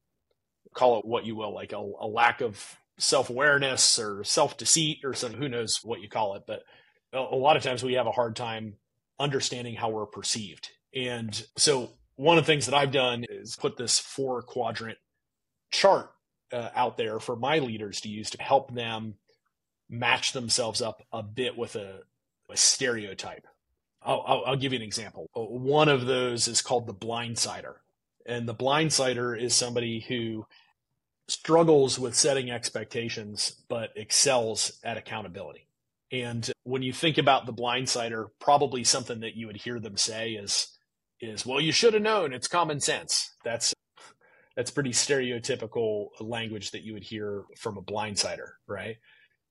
call 0.75 0.99
it 0.99 1.05
what 1.05 1.25
you 1.25 1.37
will, 1.37 1.55
like 1.55 1.73
a, 1.73 1.77
a 1.77 2.07
lack 2.07 2.41
of 2.41 2.79
self 2.99 3.31
awareness 3.31 3.99
or 3.99 4.25
self 4.25 4.57
deceit 4.57 5.01
or 5.05 5.15
some, 5.15 5.33
who 5.33 5.49
knows 5.49 5.81
what 5.83 6.01
you 6.01 6.09
call 6.09 6.35
it. 6.35 6.43
But 6.47 6.63
a, 7.13 7.19
a 7.19 7.37
lot 7.37 7.57
of 7.57 7.63
times 7.63 7.83
we 7.83 7.95
have 7.95 8.07
a 8.07 8.13
hard 8.13 8.37
time 8.37 8.75
understanding 9.19 9.75
how 9.75 9.91
we're 9.91 10.07
perceived. 10.07 10.69
And 10.95 11.45
so 11.57 11.91
one 12.17 12.39
of 12.39 12.45
the 12.45 12.53
things 12.53 12.67
that 12.67 12.75
I've 12.75 12.93
done 12.93 13.25
is 13.29 13.57
put 13.57 13.77
this 13.77 13.99
four 13.99 14.43
quadrant 14.43 14.99
chart 15.71 16.11
uh, 16.53 16.69
out 16.75 16.97
there 16.97 17.19
for 17.19 17.37
my 17.37 17.59
leaders 17.59 18.01
to 18.03 18.09
use 18.09 18.31
to 18.31 18.43
help 18.43 18.75
them 18.75 19.15
match 19.89 20.33
themselves 20.33 20.83
up 20.83 21.03
a 21.13 21.23
bit 21.23 21.57
with 21.57 21.77
a, 21.77 22.01
a 22.51 22.57
stereotype. 22.57 23.47
I'll, 24.03 24.25
I'll, 24.27 24.45
I'll, 24.47 24.57
give 24.57 24.73
you 24.73 24.79
an 24.79 24.85
example. 24.85 25.31
Uh, 25.35 25.43
one 25.43 25.89
of 25.89 26.07
those 26.07 26.49
is 26.49 26.61
called 26.61 26.87
the 26.87 26.95
blindsider. 26.95 27.75
And 28.27 28.49
the 28.49 28.55
blindsider 28.55 29.41
is 29.41 29.55
somebody 29.55 30.01
who 30.01 30.47
struggles 31.29 31.99
with 31.99 32.15
setting 32.15 32.51
expectations, 32.51 33.63
but 33.69 33.91
excels 33.97 34.79
at 34.85 34.97
accountability. 34.97 35.67
And 36.11 36.51
when 36.65 36.83
you 36.83 36.93
think 36.93 37.17
about 37.17 37.47
the 37.47 37.55
blindsider, 37.55 38.27
probably 38.39 38.85
something 38.85 39.21
that 39.21 39.35
you 39.35 39.47
would 39.47 39.57
hear 39.57 39.81
them 39.81 39.97
say 39.97 40.33
is, 40.33 40.69
is 41.21 41.47
well, 41.47 41.61
you 41.61 41.73
should 41.73 41.95
have 41.95 42.03
known. 42.03 42.33
It's 42.33 42.49
common 42.49 42.81
sense. 42.81 43.31
That's 43.45 43.73
that's 44.57 44.71
pretty 44.71 44.91
stereotypical 44.91 46.09
language 46.21 46.73
that 46.73 46.83
you 46.83 46.93
would 46.93 47.05
hear 47.05 47.45
from 47.57 47.79
a 47.79 47.83
blindsider, 47.83 48.51
right? 48.67 48.97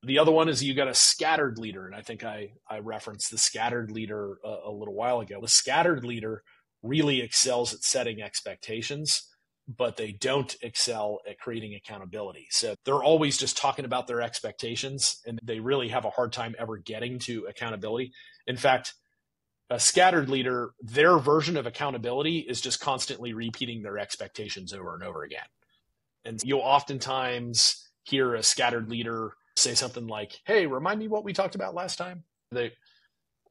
The 0.04 0.20
other 0.20 0.32
one 0.32 0.50
is 0.50 0.64
you 0.64 0.76
got 0.76 0.88
a 0.88 0.94
scattered 0.94 1.58
leader, 1.58 1.88
and 1.88 1.96
I 1.96 2.02
think 2.02 2.24
I 2.24 2.54
I 2.70 2.80
referenced 2.80 3.32
the 3.32 3.38
scattered 3.38 3.92
leader 3.92 4.38
a, 4.44 4.58
a 4.66 4.72
little 4.72 4.94
while 4.94 5.20
ago. 5.20 5.40
The 5.42 5.48
scattered 5.48 6.04
leader 6.04 6.44
really 6.84 7.22
excels 7.22 7.74
at 7.74 7.84
setting 7.84 8.22
expectations, 8.22 9.28
but 9.78 9.98
they 9.98 10.12
don't 10.12 10.56
excel 10.62 11.20
at 11.28 11.40
creating 11.40 11.76
accountability. 11.76 12.48
So 12.52 12.76
they're 12.86 13.04
always 13.04 13.38
just 13.38 13.58
talking 13.58 13.86
about 13.86 14.08
their 14.08 14.22
expectations, 14.22 15.22
and 15.26 15.40
they 15.44 15.60
really 15.60 15.90
have 15.90 16.06
a 16.06 16.10
hard 16.10 16.34
time 16.34 16.56
ever 16.58 16.78
getting 16.78 17.20
to 17.20 17.46
accountability. 17.46 18.12
In 18.48 18.58
fact, 18.58 18.94
a 19.70 19.80
scattered 19.80 20.30
leader, 20.30 20.72
their 20.82 21.18
version 21.18 21.56
of 21.56 21.66
accountability 21.66 22.40
is 22.40 22.60
just 22.60 22.80
constantly 22.82 23.34
repeating 23.34 23.82
their 23.82 23.98
expectations 23.98 24.74
over 24.74 24.94
and 24.94 25.04
over 25.04 25.24
again. 25.24 25.46
And 26.26 26.42
you'll 26.44 26.60
oftentimes 26.60 27.88
hear 28.04 28.36
a 28.36 28.44
scattered 28.44 28.90
leader 28.90 29.34
say 29.56 29.74
something 29.74 30.08
like, 30.08 30.40
"Hey, 30.46 30.66
remind 30.68 31.00
me 31.00 31.08
what 31.08 31.24
we 31.24 31.34
talked 31.34 31.56
about 31.56 31.74
last 31.74 31.98
time." 31.98 32.24
They 32.52 32.74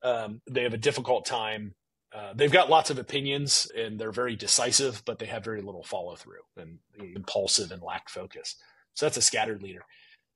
um, 0.03 0.41
they 0.49 0.63
have 0.63 0.75
a 0.75 0.79
difficult 0.79 1.25
time 1.25 1.75
uh, 2.13 2.33
they've 2.35 2.51
got 2.51 2.71
lots 2.71 2.91
of 2.91 2.99
opinions 2.99 3.71
and 3.77 3.99
they're 3.99 4.11
very 4.11 4.35
decisive, 4.35 5.03
but 5.05 5.19
they 5.19 5.27
have 5.27 5.45
very 5.45 5.63
little 5.63 5.85
follow 5.85 6.17
through 6.17 6.41
and 6.57 6.79
impulsive 6.99 7.71
and 7.71 7.83
lack 7.83 8.09
focus. 8.09 8.57
So 8.95 9.07
that's 9.07 9.17
a 9.17 9.23
scattered 9.23 9.63
leader. 9.63 9.85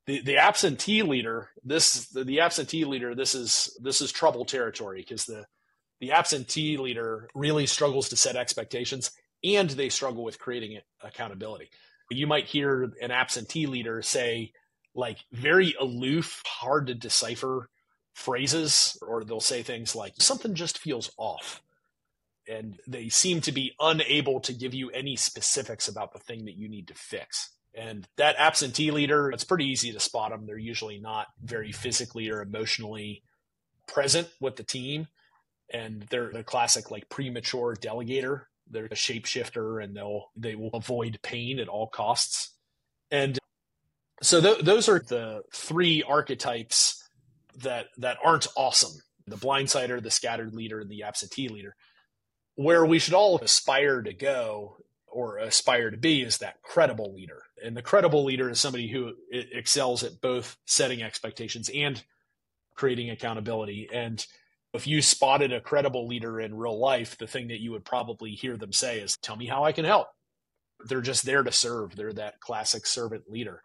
The 0.06 0.20
the 0.20 0.36
absentee 0.36 1.02
leader, 1.02 1.50
this 1.64 2.06
the, 2.08 2.24
the 2.24 2.40
absentee 2.40 2.84
leader, 2.84 3.14
this 3.14 3.34
is 3.34 3.76
this 3.82 4.00
is 4.00 4.12
trouble 4.12 4.44
territory 4.44 5.00
because 5.00 5.24
the 5.24 5.46
the 6.00 6.12
absentee 6.12 6.76
leader 6.76 7.28
really 7.34 7.66
struggles 7.66 8.08
to 8.10 8.16
set 8.16 8.36
expectations 8.36 9.10
and 9.42 9.70
they 9.70 9.88
struggle 9.88 10.22
with 10.22 10.38
creating 10.38 10.78
accountability. 11.02 11.70
You 12.10 12.26
might 12.26 12.46
hear 12.46 12.92
an 13.00 13.10
absentee 13.10 13.66
leader 13.66 14.02
say 14.02 14.52
like 14.94 15.18
very 15.32 15.74
aloof, 15.80 16.42
hard 16.46 16.86
to 16.86 16.94
decipher 16.94 17.68
phrases, 18.14 18.96
or 19.02 19.24
they'll 19.24 19.40
say 19.40 19.62
things 19.62 19.94
like, 19.94 20.14
something 20.18 20.54
just 20.54 20.78
feels 20.78 21.10
off. 21.18 21.62
And 22.48 22.78
they 22.86 23.08
seem 23.08 23.40
to 23.42 23.52
be 23.52 23.74
unable 23.80 24.40
to 24.40 24.52
give 24.52 24.74
you 24.74 24.90
any 24.90 25.16
specifics 25.16 25.88
about 25.88 26.12
the 26.12 26.18
thing 26.18 26.44
that 26.44 26.56
you 26.56 26.68
need 26.68 26.88
to 26.88 26.94
fix. 26.94 27.50
And 27.74 28.06
that 28.16 28.36
absentee 28.38 28.90
leader, 28.90 29.30
it's 29.30 29.44
pretty 29.44 29.64
easy 29.64 29.92
to 29.92 30.00
spot 30.00 30.30
them. 30.30 30.46
They're 30.46 30.56
usually 30.58 30.98
not 30.98 31.26
very 31.42 31.72
physically 31.72 32.30
or 32.30 32.40
emotionally 32.40 33.22
present 33.88 34.28
with 34.40 34.56
the 34.56 34.62
team. 34.62 35.08
And 35.72 36.02
they're 36.02 36.30
the 36.30 36.44
classic 36.44 36.90
like 36.90 37.08
premature 37.08 37.74
delegator. 37.74 38.42
They're 38.70 38.84
a 38.86 38.90
shapeshifter 38.90 39.82
and 39.82 39.96
they'll 39.96 40.30
they 40.36 40.54
will 40.54 40.70
avoid 40.72 41.18
pain 41.22 41.58
at 41.58 41.68
all 41.68 41.88
costs. 41.88 42.50
And 43.10 43.38
so 44.22 44.40
th- 44.40 44.60
those 44.60 44.88
are 44.88 45.00
the 45.00 45.42
three 45.52 46.02
archetypes 46.02 46.93
that 47.62 47.86
that 47.98 48.18
aren't 48.24 48.46
awesome. 48.56 49.00
The 49.26 49.36
blindsider 49.36 50.02
the 50.02 50.10
scattered 50.10 50.54
leader 50.54 50.80
and 50.80 50.90
the 50.90 51.02
absentee 51.02 51.48
leader. 51.48 51.74
Where 52.56 52.84
we 52.84 52.98
should 52.98 53.14
all 53.14 53.38
aspire 53.38 54.02
to 54.02 54.12
go 54.12 54.76
or 55.06 55.38
aspire 55.38 55.90
to 55.90 55.96
be 55.96 56.22
is 56.22 56.38
that 56.38 56.62
credible 56.62 57.14
leader. 57.14 57.42
And 57.64 57.76
the 57.76 57.82
credible 57.82 58.24
leader 58.24 58.50
is 58.50 58.60
somebody 58.60 58.88
who 58.88 59.14
excels 59.30 60.02
at 60.02 60.20
both 60.20 60.56
setting 60.66 61.02
expectations 61.02 61.70
and 61.72 62.02
creating 62.74 63.10
accountability. 63.10 63.88
And 63.92 64.24
if 64.72 64.86
you 64.86 65.00
spotted 65.00 65.52
a 65.52 65.60
credible 65.60 66.08
leader 66.08 66.40
in 66.40 66.56
real 66.56 66.78
life 66.78 67.16
the 67.16 67.28
thing 67.28 67.48
that 67.48 67.60
you 67.60 67.70
would 67.70 67.84
probably 67.84 68.32
hear 68.32 68.56
them 68.56 68.72
say 68.72 68.98
is 68.98 69.16
tell 69.22 69.36
me 69.36 69.46
how 69.46 69.64
i 69.64 69.72
can 69.72 69.84
help. 69.84 70.08
They're 70.86 71.00
just 71.00 71.24
there 71.24 71.44
to 71.44 71.52
serve. 71.52 71.94
They're 71.94 72.12
that 72.14 72.40
classic 72.40 72.84
servant 72.84 73.30
leader 73.30 73.62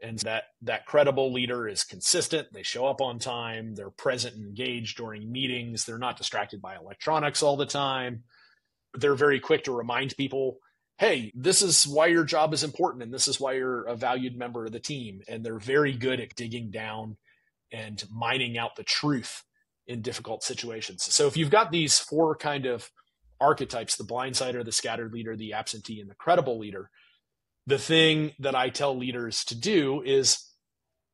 and 0.00 0.18
that 0.20 0.44
that 0.62 0.86
credible 0.86 1.32
leader 1.32 1.68
is 1.68 1.84
consistent. 1.84 2.48
They 2.52 2.62
show 2.62 2.86
up 2.86 3.00
on 3.00 3.18
time. 3.18 3.74
They're 3.74 3.90
present 3.90 4.36
and 4.36 4.44
engaged 4.44 4.96
during 4.96 5.30
meetings. 5.30 5.84
They're 5.84 5.98
not 5.98 6.16
distracted 6.16 6.60
by 6.60 6.76
electronics 6.76 7.42
all 7.42 7.56
the 7.56 7.66
time. 7.66 8.24
They're 8.94 9.14
very 9.14 9.40
quick 9.40 9.64
to 9.64 9.72
remind 9.72 10.16
people 10.16 10.58
hey 10.98 11.30
this 11.34 11.62
is 11.62 11.86
why 11.86 12.06
your 12.06 12.24
job 12.24 12.52
is 12.52 12.64
important 12.64 13.04
and 13.04 13.14
this 13.14 13.28
is 13.28 13.38
why 13.38 13.52
you're 13.52 13.84
a 13.84 13.94
valued 13.96 14.36
member 14.36 14.66
of 14.66 14.72
the 14.72 14.80
team. 14.80 15.22
And 15.28 15.44
they're 15.44 15.58
very 15.58 15.94
good 15.94 16.20
at 16.20 16.34
digging 16.34 16.70
down 16.70 17.16
and 17.72 18.02
mining 18.10 18.58
out 18.58 18.76
the 18.76 18.84
truth 18.84 19.44
in 19.86 20.02
difficult 20.02 20.42
situations. 20.42 21.02
So 21.04 21.26
if 21.26 21.36
you've 21.36 21.50
got 21.50 21.70
these 21.70 21.98
four 21.98 22.36
kind 22.36 22.66
of 22.66 22.90
archetypes 23.40 23.94
the 23.96 24.04
blindsider 24.04 24.64
the 24.64 24.72
scattered 24.72 25.12
leader 25.12 25.36
the 25.36 25.52
absentee 25.52 26.00
and 26.00 26.10
the 26.10 26.14
credible 26.14 26.58
leader 26.58 26.90
the 27.68 27.78
thing 27.78 28.32
that 28.38 28.54
I 28.54 28.70
tell 28.70 28.96
leaders 28.96 29.44
to 29.44 29.54
do 29.54 30.02
is 30.02 30.42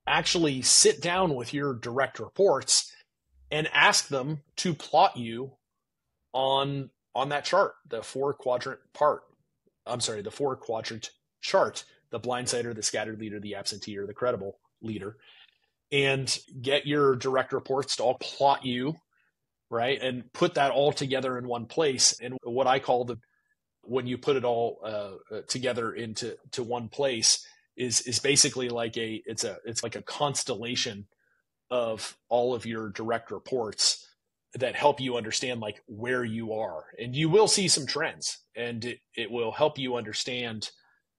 actually 0.06 0.62
sit 0.62 1.02
down 1.02 1.34
with 1.34 1.52
your 1.52 1.74
direct 1.74 2.20
reports 2.20 2.92
and 3.50 3.68
ask 3.74 4.06
them 4.06 4.40
to 4.58 4.72
plot 4.72 5.16
you 5.16 5.54
on 6.32 6.90
on 7.16 7.30
that 7.30 7.44
chart, 7.44 7.74
the 7.88 8.02
four 8.04 8.32
quadrant 8.34 8.78
part. 8.92 9.22
I'm 9.84 10.00
sorry, 10.00 10.22
the 10.22 10.30
four 10.30 10.54
quadrant 10.54 11.10
chart, 11.40 11.84
the 12.10 12.20
blindsider, 12.20 12.72
the 12.72 12.82
scattered 12.84 13.18
leader, 13.18 13.40
the 13.40 13.56
absentee, 13.56 13.98
or 13.98 14.06
the 14.06 14.14
credible 14.14 14.58
leader, 14.80 15.16
and 15.90 16.38
get 16.62 16.86
your 16.86 17.16
direct 17.16 17.52
reports 17.52 17.96
to 17.96 18.04
all 18.04 18.14
plot 18.14 18.64
you, 18.64 18.94
right? 19.70 20.00
And 20.00 20.32
put 20.32 20.54
that 20.54 20.70
all 20.70 20.92
together 20.92 21.36
in 21.36 21.48
one 21.48 21.66
place. 21.66 22.14
And 22.20 22.38
what 22.44 22.68
I 22.68 22.78
call 22.78 23.04
the 23.04 23.18
when 23.86 24.06
you 24.06 24.18
put 24.18 24.36
it 24.36 24.44
all 24.44 24.80
uh, 24.84 25.40
together 25.48 25.92
into 25.92 26.36
to 26.52 26.62
one 26.62 26.88
place 26.88 27.46
is 27.76 28.02
is 28.02 28.18
basically 28.18 28.68
like 28.68 28.96
a 28.96 29.22
it's 29.26 29.44
a 29.44 29.58
it's 29.64 29.82
like 29.82 29.96
a 29.96 30.02
constellation 30.02 31.06
of 31.70 32.16
all 32.28 32.54
of 32.54 32.66
your 32.66 32.90
direct 32.90 33.30
reports 33.30 34.06
that 34.54 34.76
help 34.76 35.00
you 35.00 35.16
understand 35.16 35.60
like 35.60 35.82
where 35.86 36.24
you 36.24 36.52
are. 36.52 36.84
And 36.98 37.14
you 37.16 37.28
will 37.28 37.48
see 37.48 37.66
some 37.66 37.86
trends 37.86 38.38
and 38.54 38.84
it, 38.84 38.98
it 39.16 39.30
will 39.30 39.50
help 39.50 39.78
you 39.78 39.96
understand 39.96 40.70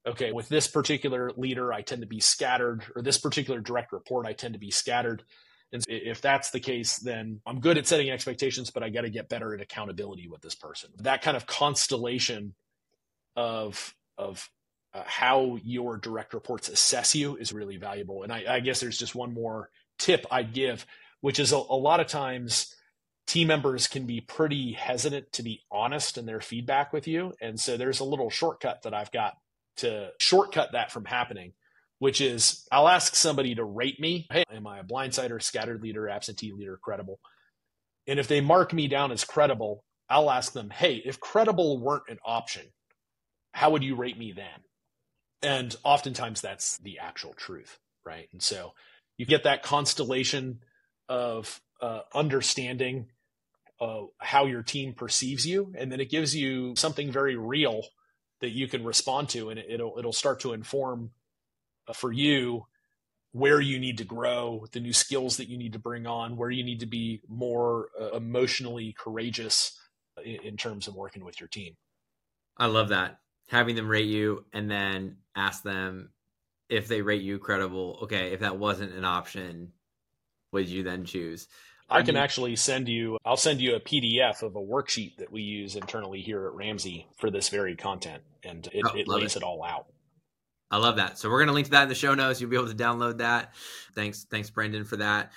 okay 0.06 0.30
with 0.32 0.48
this 0.48 0.68
particular 0.68 1.32
leader 1.36 1.72
i 1.72 1.82
tend 1.82 2.00
to 2.00 2.06
be 2.06 2.20
scattered 2.20 2.84
or 2.94 3.02
this 3.02 3.18
particular 3.18 3.60
direct 3.60 3.92
report 3.92 4.26
i 4.26 4.32
tend 4.32 4.54
to 4.54 4.60
be 4.60 4.70
scattered 4.70 5.24
and 5.72 5.84
if 5.88 6.20
that's 6.20 6.50
the 6.50 6.60
case, 6.60 6.96
then 6.98 7.40
I'm 7.44 7.60
good 7.60 7.76
at 7.76 7.86
setting 7.86 8.10
expectations, 8.10 8.70
but 8.70 8.82
I 8.82 8.88
got 8.88 9.02
to 9.02 9.10
get 9.10 9.28
better 9.28 9.54
at 9.54 9.60
accountability 9.60 10.28
with 10.28 10.40
this 10.40 10.54
person. 10.54 10.90
That 10.98 11.22
kind 11.22 11.36
of 11.36 11.46
constellation 11.46 12.54
of 13.34 13.94
of 14.16 14.48
uh, 14.94 15.02
how 15.04 15.58
your 15.62 15.98
direct 15.98 16.32
reports 16.32 16.68
assess 16.68 17.14
you 17.14 17.36
is 17.36 17.52
really 17.52 17.76
valuable. 17.76 18.22
And 18.22 18.32
I, 18.32 18.44
I, 18.48 18.60
guess 18.60 18.80
there's 18.80 18.98
just 18.98 19.14
one 19.14 19.34
more 19.34 19.68
tip 19.98 20.24
I'd 20.30 20.54
give, 20.54 20.86
which 21.20 21.38
is 21.38 21.52
a, 21.52 21.56
a 21.56 21.76
lot 21.76 22.00
of 22.00 22.06
times 22.06 22.74
team 23.26 23.48
members 23.48 23.88
can 23.88 24.06
be 24.06 24.22
pretty 24.22 24.72
hesitant 24.72 25.30
to 25.32 25.42
be 25.42 25.64
honest 25.70 26.16
in 26.16 26.24
their 26.24 26.40
feedback 26.40 26.94
with 26.94 27.06
you. 27.06 27.34
And 27.42 27.60
so 27.60 27.76
there's 27.76 28.00
a 28.00 28.04
little 28.04 28.30
shortcut 28.30 28.82
that 28.82 28.94
I've 28.94 29.12
got 29.12 29.34
to 29.78 30.12
shortcut 30.18 30.72
that 30.72 30.90
from 30.90 31.04
happening 31.04 31.52
which 31.98 32.20
is 32.20 32.66
I'll 32.70 32.88
ask 32.88 33.14
somebody 33.14 33.54
to 33.54 33.64
rate 33.64 34.00
me. 34.00 34.26
Hey, 34.30 34.44
am 34.52 34.66
I 34.66 34.80
a 34.80 34.84
blindsider, 34.84 35.42
scattered 35.42 35.82
leader, 35.82 36.08
absentee 36.08 36.52
leader, 36.52 36.78
credible? 36.82 37.20
And 38.06 38.20
if 38.20 38.28
they 38.28 38.40
mark 38.40 38.72
me 38.72 38.88
down 38.88 39.12
as 39.12 39.24
credible, 39.24 39.84
I'll 40.08 40.30
ask 40.30 40.52
them, 40.52 40.70
hey, 40.70 41.02
if 41.04 41.18
credible 41.18 41.78
weren't 41.78 42.08
an 42.08 42.18
option, 42.24 42.62
how 43.52 43.70
would 43.70 43.82
you 43.82 43.96
rate 43.96 44.18
me 44.18 44.32
then? 44.32 44.44
And 45.42 45.74
oftentimes 45.82 46.40
that's 46.40 46.78
the 46.78 46.98
actual 47.00 47.34
truth, 47.34 47.78
right? 48.04 48.28
And 48.32 48.42
so 48.42 48.74
you 49.16 49.26
get 49.26 49.44
that 49.44 49.62
constellation 49.62 50.60
of 51.08 51.60
uh, 51.80 52.00
understanding 52.14 53.06
uh, 53.80 54.02
how 54.18 54.46
your 54.46 54.62
team 54.62 54.94
perceives 54.94 55.46
you, 55.46 55.72
and 55.76 55.90
then 55.90 56.00
it 56.00 56.10
gives 56.10 56.34
you 56.34 56.74
something 56.76 57.10
very 57.10 57.36
real 57.36 57.82
that 58.40 58.50
you 58.50 58.68
can 58.68 58.84
respond 58.84 59.28
to, 59.30 59.50
and 59.50 59.58
it'll 59.58 59.98
it'll 59.98 60.12
start 60.12 60.40
to 60.40 60.52
inform 60.52 61.10
Uh, 61.88 61.92
for 61.92 62.12
you 62.12 62.66
where 63.32 63.60
you 63.60 63.78
need 63.78 63.98
to 63.98 64.04
grow, 64.04 64.66
the 64.72 64.80
new 64.80 64.94
skills 64.94 65.36
that 65.36 65.48
you 65.48 65.58
need 65.58 65.74
to 65.74 65.78
bring 65.78 66.06
on, 66.06 66.36
where 66.36 66.50
you 66.50 66.64
need 66.64 66.80
to 66.80 66.86
be 66.86 67.20
more 67.28 67.88
uh, 68.00 68.12
emotionally 68.12 68.94
courageous 68.98 69.78
uh, 70.16 70.22
in, 70.22 70.36
in, 70.42 70.56
terms 70.56 70.88
of 70.88 70.94
working 70.94 71.22
with 71.22 71.38
your 71.38 71.48
team. 71.48 71.74
I 72.56 72.66
love 72.66 72.88
that. 72.88 73.18
Having 73.50 73.76
them 73.76 73.88
rate 73.88 74.06
you 74.06 74.44
and 74.54 74.70
then 74.70 75.18
ask 75.36 75.62
them 75.62 76.10
if 76.70 76.88
they 76.88 77.02
rate 77.02 77.20
you 77.20 77.38
credible. 77.38 77.98
Okay, 78.04 78.32
if 78.32 78.40
that 78.40 78.58
wasn't 78.58 78.94
an 78.94 79.04
option, 79.04 79.72
would 80.52 80.68
you 80.68 80.82
then 80.82 81.04
choose? 81.04 81.46
I 81.88 82.02
can 82.02 82.16
um, 82.16 82.22
actually 82.22 82.56
send 82.56 82.88
you, 82.88 83.18
I'll 83.24 83.36
send 83.36 83.60
you 83.60 83.76
a 83.76 83.80
PDF 83.80 84.42
of 84.42 84.56
a 84.56 84.60
worksheet 84.60 85.18
that 85.18 85.30
we 85.30 85.42
use 85.42 85.76
internally 85.76 86.20
here 86.20 86.46
at 86.46 86.54
Ramsey 86.54 87.06
for 87.16 87.30
this 87.30 87.48
very 87.48 87.76
content, 87.76 88.22
and 88.42 88.66
it, 88.72 88.84
oh, 88.84 88.96
it 88.96 89.06
lays 89.06 89.36
it. 89.36 89.40
it 89.40 89.42
all 89.44 89.62
out. 89.62 89.86
I 90.70 90.78
love 90.78 90.96
that. 90.96 91.18
So 91.18 91.30
we're 91.30 91.38
going 91.38 91.48
to 91.48 91.52
link 91.52 91.66
to 91.66 91.70
that 91.72 91.84
in 91.84 91.88
the 91.88 91.94
show 91.94 92.14
notes. 92.14 92.40
You'll 92.40 92.50
be 92.50 92.56
able 92.56 92.68
to 92.68 92.74
download 92.74 93.18
that. 93.18 93.54
Thanks, 93.94 94.24
thanks, 94.24 94.50
Brendan, 94.50 94.84
for 94.84 94.96
that. 94.96 95.32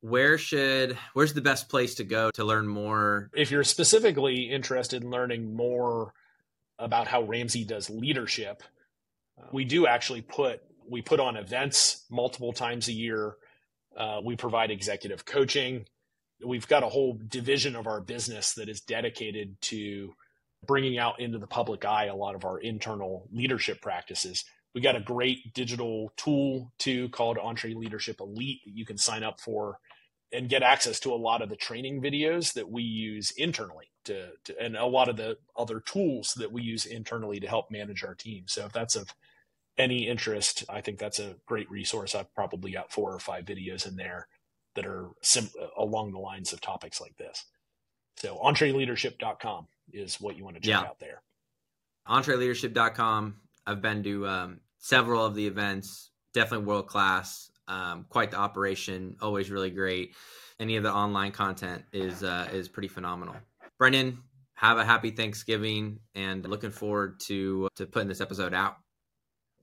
Where 0.00 0.38
should 0.38 0.96
where's 1.12 1.32
the 1.32 1.40
best 1.40 1.68
place 1.68 1.96
to 1.96 2.04
go 2.04 2.30
to 2.32 2.44
learn 2.44 2.68
more? 2.68 3.30
If 3.34 3.50
you're 3.50 3.64
specifically 3.64 4.48
interested 4.48 5.02
in 5.02 5.10
learning 5.10 5.56
more 5.56 6.12
about 6.78 7.08
how 7.08 7.22
Ramsey 7.22 7.64
does 7.64 7.90
leadership, 7.90 8.62
we 9.52 9.64
do 9.64 9.88
actually 9.88 10.22
put 10.22 10.60
we 10.88 11.02
put 11.02 11.18
on 11.18 11.36
events 11.36 12.04
multiple 12.10 12.52
times 12.52 12.86
a 12.86 12.92
year. 12.92 13.34
Uh, 13.96 14.20
we 14.24 14.36
provide 14.36 14.70
executive 14.70 15.24
coaching. 15.24 15.84
We've 16.46 16.68
got 16.68 16.84
a 16.84 16.88
whole 16.88 17.18
division 17.26 17.74
of 17.74 17.88
our 17.88 18.00
business 18.00 18.54
that 18.54 18.68
is 18.68 18.80
dedicated 18.80 19.60
to 19.62 20.14
bringing 20.64 20.96
out 20.96 21.18
into 21.18 21.38
the 21.38 21.48
public 21.48 21.84
eye 21.84 22.06
a 22.06 22.14
lot 22.14 22.36
of 22.36 22.44
our 22.44 22.58
internal 22.60 23.28
leadership 23.32 23.82
practices 23.82 24.44
we 24.78 24.82
got 24.82 24.94
a 24.94 25.00
great 25.00 25.52
digital 25.54 26.12
tool 26.16 26.70
too 26.78 27.08
called 27.08 27.36
EntreLeadership 27.36 28.20
Elite 28.20 28.60
that 28.64 28.76
you 28.76 28.86
can 28.86 28.96
sign 28.96 29.24
up 29.24 29.40
for 29.40 29.80
and 30.32 30.48
get 30.48 30.62
access 30.62 31.00
to 31.00 31.12
a 31.12 31.16
lot 31.16 31.42
of 31.42 31.48
the 31.48 31.56
training 31.56 32.00
videos 32.00 32.52
that 32.52 32.70
we 32.70 32.84
use 32.84 33.32
internally 33.32 33.90
to, 34.04 34.28
to, 34.44 34.56
and 34.62 34.76
a 34.76 34.86
lot 34.86 35.08
of 35.08 35.16
the 35.16 35.36
other 35.56 35.80
tools 35.80 36.34
that 36.34 36.52
we 36.52 36.62
use 36.62 36.86
internally 36.86 37.40
to 37.40 37.48
help 37.48 37.72
manage 37.72 38.04
our 38.04 38.14
team. 38.14 38.44
So 38.46 38.66
if 38.66 38.72
that's 38.72 38.94
of 38.94 39.12
any 39.76 40.06
interest, 40.06 40.62
I 40.68 40.80
think 40.80 41.00
that's 41.00 41.18
a 41.18 41.34
great 41.44 41.68
resource. 41.68 42.14
I've 42.14 42.32
probably 42.32 42.70
got 42.70 42.92
four 42.92 43.12
or 43.12 43.18
five 43.18 43.46
videos 43.46 43.84
in 43.84 43.96
there 43.96 44.28
that 44.76 44.86
are 44.86 45.08
sim- 45.22 45.50
along 45.76 46.12
the 46.12 46.20
lines 46.20 46.52
of 46.52 46.60
topics 46.60 47.00
like 47.00 47.16
this. 47.16 47.46
So 48.18 48.36
entreleadership.com 48.36 49.66
is 49.92 50.20
what 50.20 50.36
you 50.36 50.44
want 50.44 50.54
to 50.54 50.62
check 50.62 50.80
Yeah. 50.82 50.86
out 50.86 51.00
there. 51.00 51.22
entreleadership.com. 52.08 53.40
I've 53.66 53.82
been 53.82 54.02
to 54.04 54.26
um, 54.26 54.60
several 54.78 55.24
of 55.24 55.34
the 55.34 55.46
events, 55.46 56.10
definitely 56.34 56.66
world 56.66 56.86
class. 56.86 57.50
Um, 57.66 58.06
quite 58.08 58.30
the 58.30 58.38
operation, 58.38 59.16
always 59.20 59.50
really 59.50 59.70
great. 59.70 60.14
Any 60.58 60.76
of 60.76 60.82
the 60.82 60.92
online 60.92 61.32
content 61.32 61.84
is 61.92 62.22
uh, 62.22 62.48
is 62.52 62.68
pretty 62.68 62.88
phenomenal. 62.88 63.36
Brendan, 63.78 64.22
have 64.54 64.78
a 64.78 64.84
happy 64.84 65.10
Thanksgiving, 65.10 66.00
and 66.14 66.48
looking 66.48 66.70
forward 66.70 67.20
to 67.20 67.68
to 67.76 67.86
putting 67.86 68.08
this 68.08 68.20
episode 68.20 68.54
out. 68.54 68.76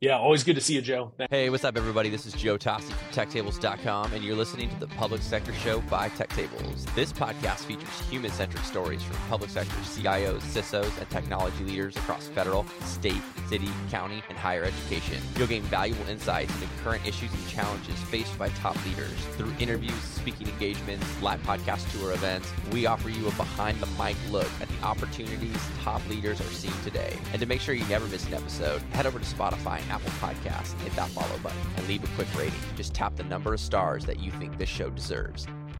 Yeah, 0.05 0.19
always 0.19 0.43
good 0.43 0.53
to 0.53 0.61
see 0.61 0.75
you, 0.75 0.83
Joe. 0.83 1.11
Hey, 1.31 1.49
what's 1.49 1.63
up, 1.63 1.75
everybody? 1.75 2.09
This 2.09 2.27
is 2.27 2.33
Joe 2.33 2.59
Toste 2.59 2.83
from 2.83 3.25
TechTables.com, 3.25 4.13
and 4.13 4.23
you're 4.23 4.35
listening 4.35 4.69
to 4.69 4.79
the 4.79 4.85
Public 4.85 5.19
Sector 5.19 5.51
Show 5.53 5.81
by 5.81 6.09
TechTables. 6.09 6.93
This 6.93 7.11
podcast 7.11 7.61
features 7.61 7.89
human 8.07 8.29
centric 8.29 8.63
stories 8.65 9.01
from 9.01 9.17
public 9.29 9.49
sector 9.49 9.75
CIOs, 9.77 10.43
CISOs, 10.43 10.95
and 10.99 11.09
technology 11.09 11.63
leaders 11.63 11.97
across 11.97 12.27
federal, 12.27 12.67
state, 12.81 13.19
city, 13.49 13.67
county, 13.89 14.21
and 14.29 14.37
higher 14.37 14.63
education. 14.63 15.19
You'll 15.37 15.47
gain 15.47 15.63
valuable 15.63 16.07
insights 16.07 16.53
into 16.53 16.67
current 16.83 17.03
issues 17.07 17.33
and 17.33 17.47
challenges 17.47 17.97
faced 18.01 18.37
by 18.37 18.49
top 18.49 18.77
leaders. 18.85 19.17
Through 19.37 19.53
interviews, 19.59 19.99
speaking 20.03 20.47
engagements, 20.47 21.03
live 21.23 21.41
podcast 21.41 21.91
tour 21.91 22.11
events, 22.11 22.47
we 22.71 22.85
offer 22.85 23.09
you 23.09 23.27
a 23.27 23.31
behind 23.31 23.79
the 23.79 23.87
mic 24.03 24.17
look 24.29 24.49
at 24.61 24.67
the 24.67 24.83
opportunities 24.83 25.57
top 25.81 26.07
leaders 26.09 26.41
are 26.41 26.45
seeing 26.45 26.73
today. 26.83 27.15
And 27.31 27.39
to 27.39 27.47
make 27.47 27.61
sure 27.61 27.73
you 27.73 27.85
never 27.85 28.07
miss 28.07 28.25
an 28.27 28.33
episode, 28.33 28.81
head 28.93 29.05
over 29.05 29.19
to 29.19 29.25
Spotify 29.25 29.81
Apple 29.95 30.11
Podcasts 30.19 30.77
hit 30.81 30.93
that 30.97 31.07
follow 31.11 31.37
button 31.37 31.57
and 31.77 31.87
leave 31.87 32.03
a 32.03 32.07
quick 32.15 32.27
rating. 32.37 32.59
Just 32.75 32.93
tap 32.93 33.15
the 33.15 33.23
number 33.23 33.53
of 33.53 33.61
stars 33.61 34.05
that 34.05 34.19
you 34.19 34.29
think 34.29 34.57
this 34.57 34.67
show 34.67 34.89
deserves. 34.89 35.47